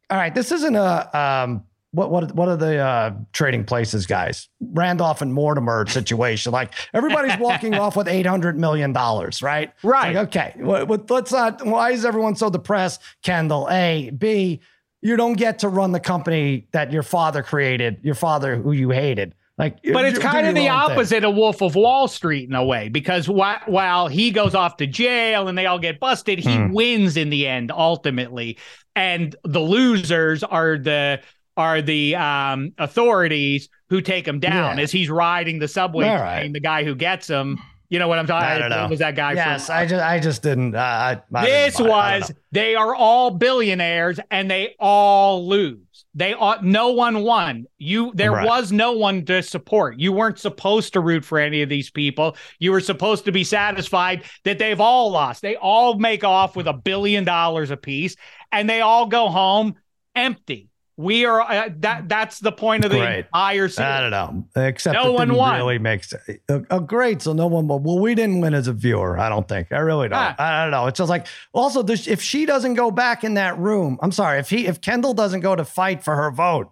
[0.08, 4.48] all right, this isn't a um, what what what are the uh, trading places guys?
[4.60, 6.52] Randolph and Mortimer situation.
[6.52, 9.74] Like everybody's walking off with eight hundred million dollars, right?
[9.82, 10.16] Right.
[10.16, 10.54] Like, okay.
[10.56, 11.66] Well, let's not.
[11.66, 13.02] Why is everyone so depressed?
[13.22, 13.68] Kendall.
[13.70, 14.10] A.
[14.16, 14.60] B.
[15.02, 17.98] You don't get to run the company that your father created.
[18.02, 19.34] Your father, who you hated.
[19.58, 20.92] Like, But it's kind of the own thing.
[20.92, 24.78] opposite of Wolf of Wall Street in a way, because whi- while he goes off
[24.78, 26.72] to jail and they all get busted, he Hmm.
[26.72, 28.56] wins in the end ultimately,
[28.96, 31.20] and the losers are the
[31.56, 34.82] are the um, authorities who take him down Yeah.
[34.82, 36.22] as he's riding the subway All train.
[36.26, 36.52] right.
[36.54, 37.58] The guy who gets him,
[37.90, 38.48] you know what I'm talking?
[38.48, 38.88] I don't know.
[38.88, 39.34] Was that guy?
[39.34, 40.74] Yes, from, I just, I just didn't.
[40.74, 45.78] Uh, I, I this didn't was they are all billionaires and they all lose.
[46.14, 47.66] They ought no one won.
[47.78, 48.46] You there Right.
[48.46, 49.98] was no one to support.
[49.98, 52.36] You weren't supposed to root for any of these people.
[52.58, 55.42] You were supposed to be satisfied that they've all lost.
[55.42, 58.16] They all make off with a billion dollars apiece
[58.50, 59.74] and they all go home
[60.16, 60.69] empty.
[61.00, 63.24] We are uh, that that's the point of the Great.
[63.26, 64.44] entire I don't know.
[64.54, 65.56] Except No one won.
[65.56, 66.22] really make sense.
[66.48, 67.22] Uh, uh, great.
[67.22, 67.82] So no one won.
[67.82, 69.18] Well, we didn't win as a viewer.
[69.18, 69.72] I don't think.
[69.72, 70.18] I really don't.
[70.18, 70.34] Ah.
[70.38, 70.86] I don't know.
[70.88, 73.98] It's just like also this, if she doesn't go back in that room.
[74.02, 74.38] I'm sorry.
[74.40, 76.70] If he if Kendall doesn't go to fight for her vote,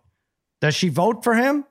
[0.60, 1.64] does she vote for him?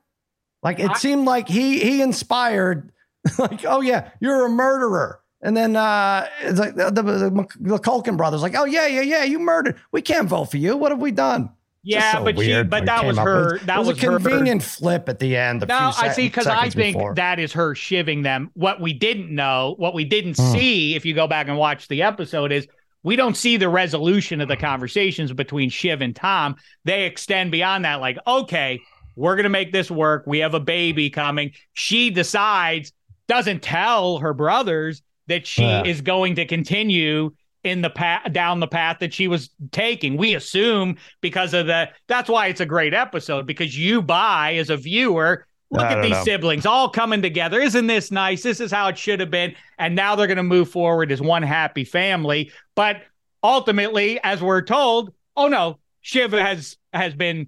[0.63, 2.91] Like it I- seemed like he he inspired.
[3.37, 5.19] Like oh yeah, you're a murderer.
[5.41, 7.29] And then uh, it's like the, the, the,
[7.59, 9.75] the Culkin brothers, like, oh yeah, yeah, yeah, you murdered.
[9.91, 10.75] We can't vote for you.
[10.75, 11.51] What have we done?
[11.87, 14.05] Just Yeah, so but she but that was her was- that it was, was a
[14.07, 15.63] her convenient flip at the end.
[15.63, 17.13] A No, few I see because I think before.
[17.15, 18.51] that is her shivving them.
[18.55, 20.51] What we didn't know, what we didn't Hmm.
[20.51, 22.67] see, if you go back and watch the episode, is
[23.03, 26.55] we don't see the resolution of the conversations between Shiv and Tom.
[26.83, 28.81] They extend beyond that, like, okay,
[29.15, 30.23] we're gonna make this work.
[30.27, 31.51] We have a baby coming.
[31.73, 32.91] She decides,
[33.29, 35.83] doesn't tell her brothers that she Yeah.
[35.85, 37.31] is going to continue
[37.63, 40.17] in the path down the path that she was taking.
[40.17, 44.69] We assume because of the that's why it's a great episode because you buy as
[44.69, 45.45] a viewer.
[45.69, 46.23] Look I at these know.
[46.23, 47.59] siblings all coming together.
[47.59, 48.41] Isn't this nice?
[48.41, 49.53] This is how it should have been.
[49.77, 52.51] And now they're going to move forward as one happy family.
[52.73, 53.01] But
[53.43, 57.47] ultimately, as we're told, oh no, Shiv has has been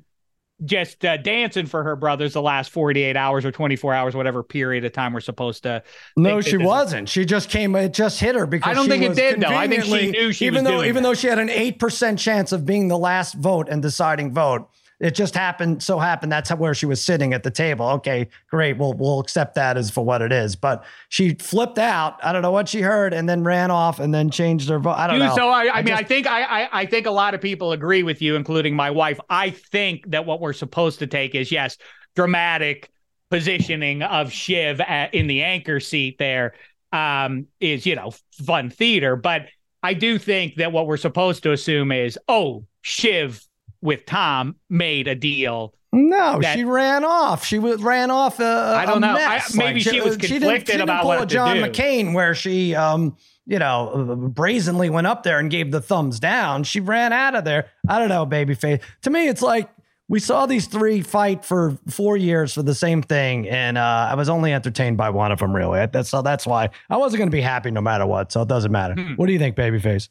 [0.66, 4.86] just uh, dancing for her brothers the last 48 hours or 24 hours, whatever period
[4.86, 5.84] of time we're supposed to.
[6.18, 7.10] No, she wasn't.
[7.10, 7.76] She just came.
[7.76, 9.48] It just hit her because I don't think it did, though.
[9.48, 11.10] I think she knew she even was though doing even that.
[11.10, 14.70] though she had an eight percent chance of being the last vote and deciding vote.
[15.00, 15.82] It just happened.
[15.82, 16.32] So happened.
[16.32, 17.88] That's how, where she was sitting at the table.
[17.88, 18.78] Okay, great.
[18.78, 20.56] We'll we'll accept that as for what it is.
[20.58, 22.20] But she flipped out.
[22.24, 24.98] I don't know what she heard, and then ran off, and then changed her vote.
[24.98, 25.36] I don't Dude, know.
[25.36, 27.72] So I, I, mean, just- I think I, I I think a lot of people
[27.72, 29.20] agree with you, including my wife.
[29.30, 31.78] I think that what we're supposed to take is yes,
[32.16, 32.92] dramatic
[33.30, 36.56] positioning of Shiv at, in the anchor seat there
[36.92, 38.12] um, is you know
[38.46, 39.46] fun theater, but
[39.82, 43.46] I do think that what we're supposed to assume is oh Shiv
[43.82, 45.74] with Tom made a deal.
[45.92, 47.46] No, that- she ran off.
[47.46, 48.40] She was ran off.
[48.40, 49.14] A, I don't a know.
[49.14, 49.56] Mess.
[49.56, 51.64] I- maybe she was She didn't- she didn't about pull what a John do.
[51.64, 53.16] McCain where she, um,
[53.48, 56.64] you know, brazenly went up there and gave the thumbs down.
[56.64, 57.66] She ran out of there.
[57.88, 58.82] I don't know, babyface.
[59.02, 59.68] To me, it's like
[60.08, 64.14] we saw these three fight for four years for the same thing, and uh, I
[64.16, 65.56] was only entertained by one of them.
[65.56, 68.32] Really, that's so that's why I wasn't going to be happy no matter what.
[68.32, 68.94] So it doesn't matter.
[68.94, 69.14] Hmm.
[69.16, 70.10] What do you think, babyface?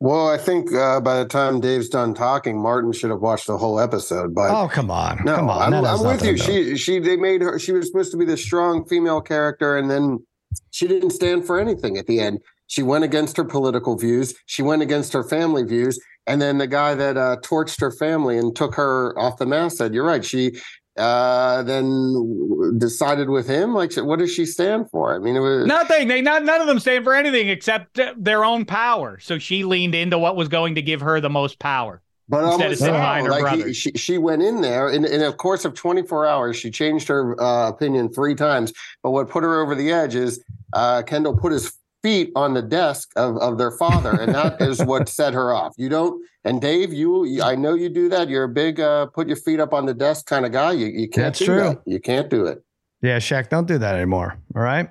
[0.00, 3.56] Well, I think uh, by the time Dave's done talking, Martin should have watched the
[3.56, 4.34] whole episode.
[4.34, 5.72] But Oh, come on, no, come on.
[5.72, 6.36] I'm, I'm with you.
[6.36, 7.58] She she they made her.
[7.58, 10.24] She was supposed to be the strong female character, and then
[10.70, 12.40] she didn't stand for anything at the end.
[12.66, 14.34] She went against her political views.
[14.46, 15.98] She went against her family views.
[16.26, 19.76] And then the guy that uh, torched her family and took her off the mast
[19.76, 20.58] said, "You're right." She
[20.96, 23.74] uh, then decided with him.
[23.74, 25.14] Like, what does she stand for?
[25.14, 26.08] I mean, it was Nothing.
[26.08, 29.18] They not none of them stand for anything except their own power.
[29.20, 32.00] So she leaned into what was going to give her the most power.
[32.28, 33.24] But Instead of almost sitting no.
[33.24, 36.56] her like he, she, she went in there in, in a course of 24 hours.
[36.56, 38.72] She changed her uh, opinion three times.
[39.02, 40.42] But what put her over the edge is
[40.72, 41.74] uh, Kendall put his
[42.04, 45.72] feet on the desk of, of their father, and that is what set her off.
[45.78, 46.22] You don't.
[46.44, 48.28] And Dave, you, I know you do that.
[48.28, 50.72] You're a big uh, put your feet up on the desk kind of guy.
[50.72, 51.60] You, you can't That's do true.
[51.62, 51.82] that.
[51.86, 52.62] You can't do it.
[53.00, 54.38] Yeah, Shek, don't do that anymore.
[54.54, 54.90] All right.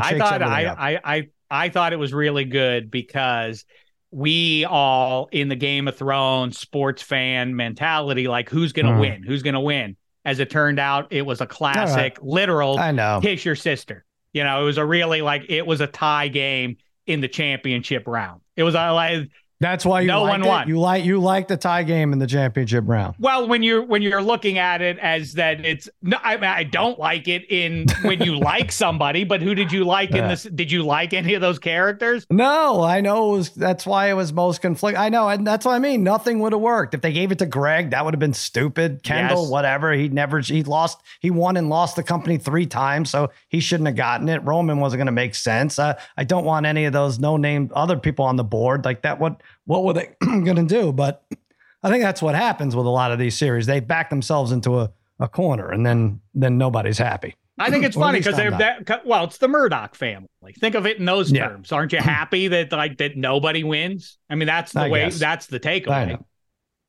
[0.00, 0.64] I thought I.
[0.66, 3.66] I I I thought it was really good because
[4.10, 9.00] we all in the Game of Thrones sports fan mentality, like who's going to Mhm.
[9.00, 9.22] win?
[9.22, 9.96] Who's going to win?
[10.24, 13.18] As it turned out, it was a classic, literal I know.
[13.22, 14.04] kiss your sister.
[14.32, 16.76] You know, it was a really like it was a tie game
[17.06, 18.40] in the championship round.
[18.56, 19.28] It was a like
[19.62, 20.46] That's why you No one it?
[20.48, 20.68] won.
[20.68, 23.14] You like you like the tie game in the championship round.
[23.18, 26.64] well when you're when you're looking at it as that it's no I mean I
[26.64, 30.42] don't like it in when you like somebody, but who did you like in this?
[30.42, 32.26] Did you like any of those characters?
[32.28, 33.50] No, I know it was.
[33.50, 34.98] That's why it was most conflict.
[34.98, 36.02] I know, and that's what I mean.
[36.02, 37.90] Nothing would have worked if they gave it to Greg.
[37.90, 39.02] That would have been stupid.
[39.04, 39.50] Kendall, Yes.
[39.50, 39.92] whatever.
[39.92, 40.40] He never.
[40.40, 41.00] He lost.
[41.20, 44.42] He won and lost the company three times, so he shouldn't have gotten it.
[44.44, 45.78] Roman wasn't going to make sense.
[45.78, 49.02] Uh, I don't want any of those no name other people on the board like
[49.02, 49.20] that.
[49.20, 50.92] What what were they going to do?
[50.92, 51.24] But
[51.82, 53.66] I think that's what happens with a lot of these series.
[53.66, 57.34] They back themselves into a, a corner, and then then nobody's happy.
[57.58, 60.28] I think it's funny because they're that well, it's the Murdoch family.
[60.58, 61.48] Think of it in those Yeah.
[61.48, 61.70] terms.
[61.70, 64.18] Aren't you happy that like that nobody wins?
[64.30, 65.04] I mean, that's the I way.
[65.04, 65.18] guess.
[65.18, 66.18] That's the takeaway.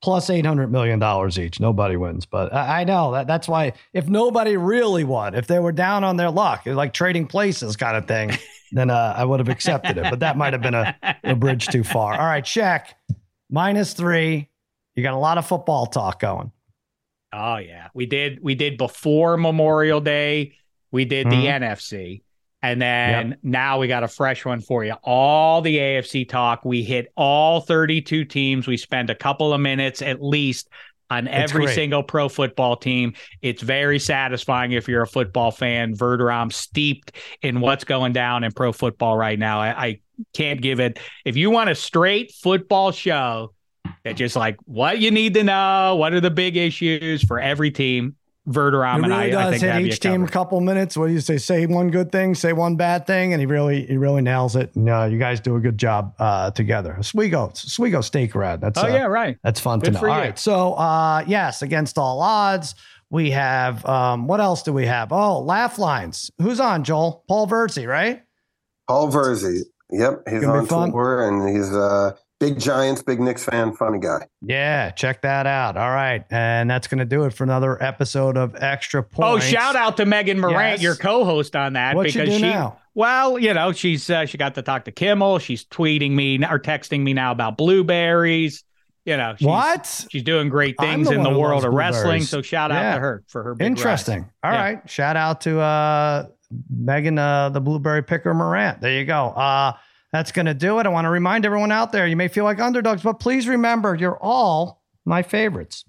[0.03, 1.61] Plus eight hundred million dollars each.
[1.61, 3.71] Nobody wins, but I, I know that that's why.
[3.93, 7.95] If nobody really won, if they were down on their luck, like trading places kind
[7.95, 8.31] of thing,
[8.73, 10.09] then uh, I would have accepted it.
[10.09, 10.93] But that might have been a,
[11.23, 12.13] a bridge too far.
[12.15, 12.97] All right, Shek
[13.49, 14.49] minus three.
[14.95, 16.51] You got a lot of football talk going.
[17.31, 18.43] Oh yeah, we did.
[18.43, 20.57] We did before Memorial Day.
[20.91, 21.61] We did the Mhm.
[21.61, 22.23] NFC,
[22.63, 24.93] and then now we got a fresh one for you.
[25.03, 26.63] All the AFC talk.
[26.63, 28.67] We hit all 32 teams.
[28.67, 30.69] We spend a couple of minutes at least
[31.09, 33.13] on every single pro football team.
[33.41, 35.93] It's very satisfying if you're a football fan.
[35.93, 37.11] Verderam steeped
[37.41, 39.59] in what's going down in pro football right now.
[39.59, 39.99] I, I
[40.33, 40.99] can't give it.
[41.25, 43.53] If you want a straight football show
[44.05, 47.71] that just like what you need to know, what are the big issues for every
[47.71, 48.15] team,
[48.47, 50.59] Verderam He and really I, I does think hit have you each team a couple
[50.59, 50.97] minutes.
[50.97, 51.37] What do you say?
[51.37, 54.75] Say one good thing, say one bad thing, and he really he really nails it.
[54.75, 56.97] And uh, you guys do a good job uh, together.
[56.99, 58.59] Oswego, Oswego Steak Rad.
[58.59, 59.37] That's Oh uh, yeah, right.
[59.43, 59.99] That's fun to know.
[59.99, 60.21] for All you.
[60.21, 60.37] right.
[60.39, 62.75] So, uh, yes, against all odds,
[63.09, 65.11] we have, um, what else do we have?
[65.11, 66.31] Oh, laugh lines.
[66.41, 67.23] Who's on, Joel?
[67.27, 68.23] Paul Verzi, right?
[68.87, 69.61] Paul Verzi.
[69.91, 70.91] Yep, he's on fun.
[70.91, 74.27] tour, and he's a big Giants, big Knicks fan, funny guy.
[74.41, 75.77] Yeah, check that out.
[75.77, 76.23] All right.
[76.29, 79.45] And that's going to do it for another episode of Extra Points.
[79.45, 80.81] Oh, shout out to Megan Morant, Yes.
[80.81, 82.41] your co-host on that, What you because do she.
[82.51, 82.77] now?
[82.95, 85.39] Well, you know, she's uh, she got to talk to Kimmel.
[85.39, 88.63] She's tweeting me or texting me now about blueberries.
[89.05, 90.05] You know, she's, What?
[90.11, 92.21] She's doing great things the in the world of wrestling.
[92.23, 92.93] So shout out Yeah.
[92.95, 93.69] to her for her big rise.
[93.69, 94.29] Interesting.
[94.43, 94.61] All Yeah.
[94.61, 94.89] right.
[94.89, 96.27] Shout out to uh,
[96.69, 98.79] Megan, uh, the blueberry picker Morant.
[98.79, 99.29] There you go.
[99.29, 99.73] Uh,
[100.13, 100.85] that's going to do it.
[100.85, 103.95] I want to remind everyone out there you may feel like underdogs, but please remember
[103.95, 105.83] you're all my favorites.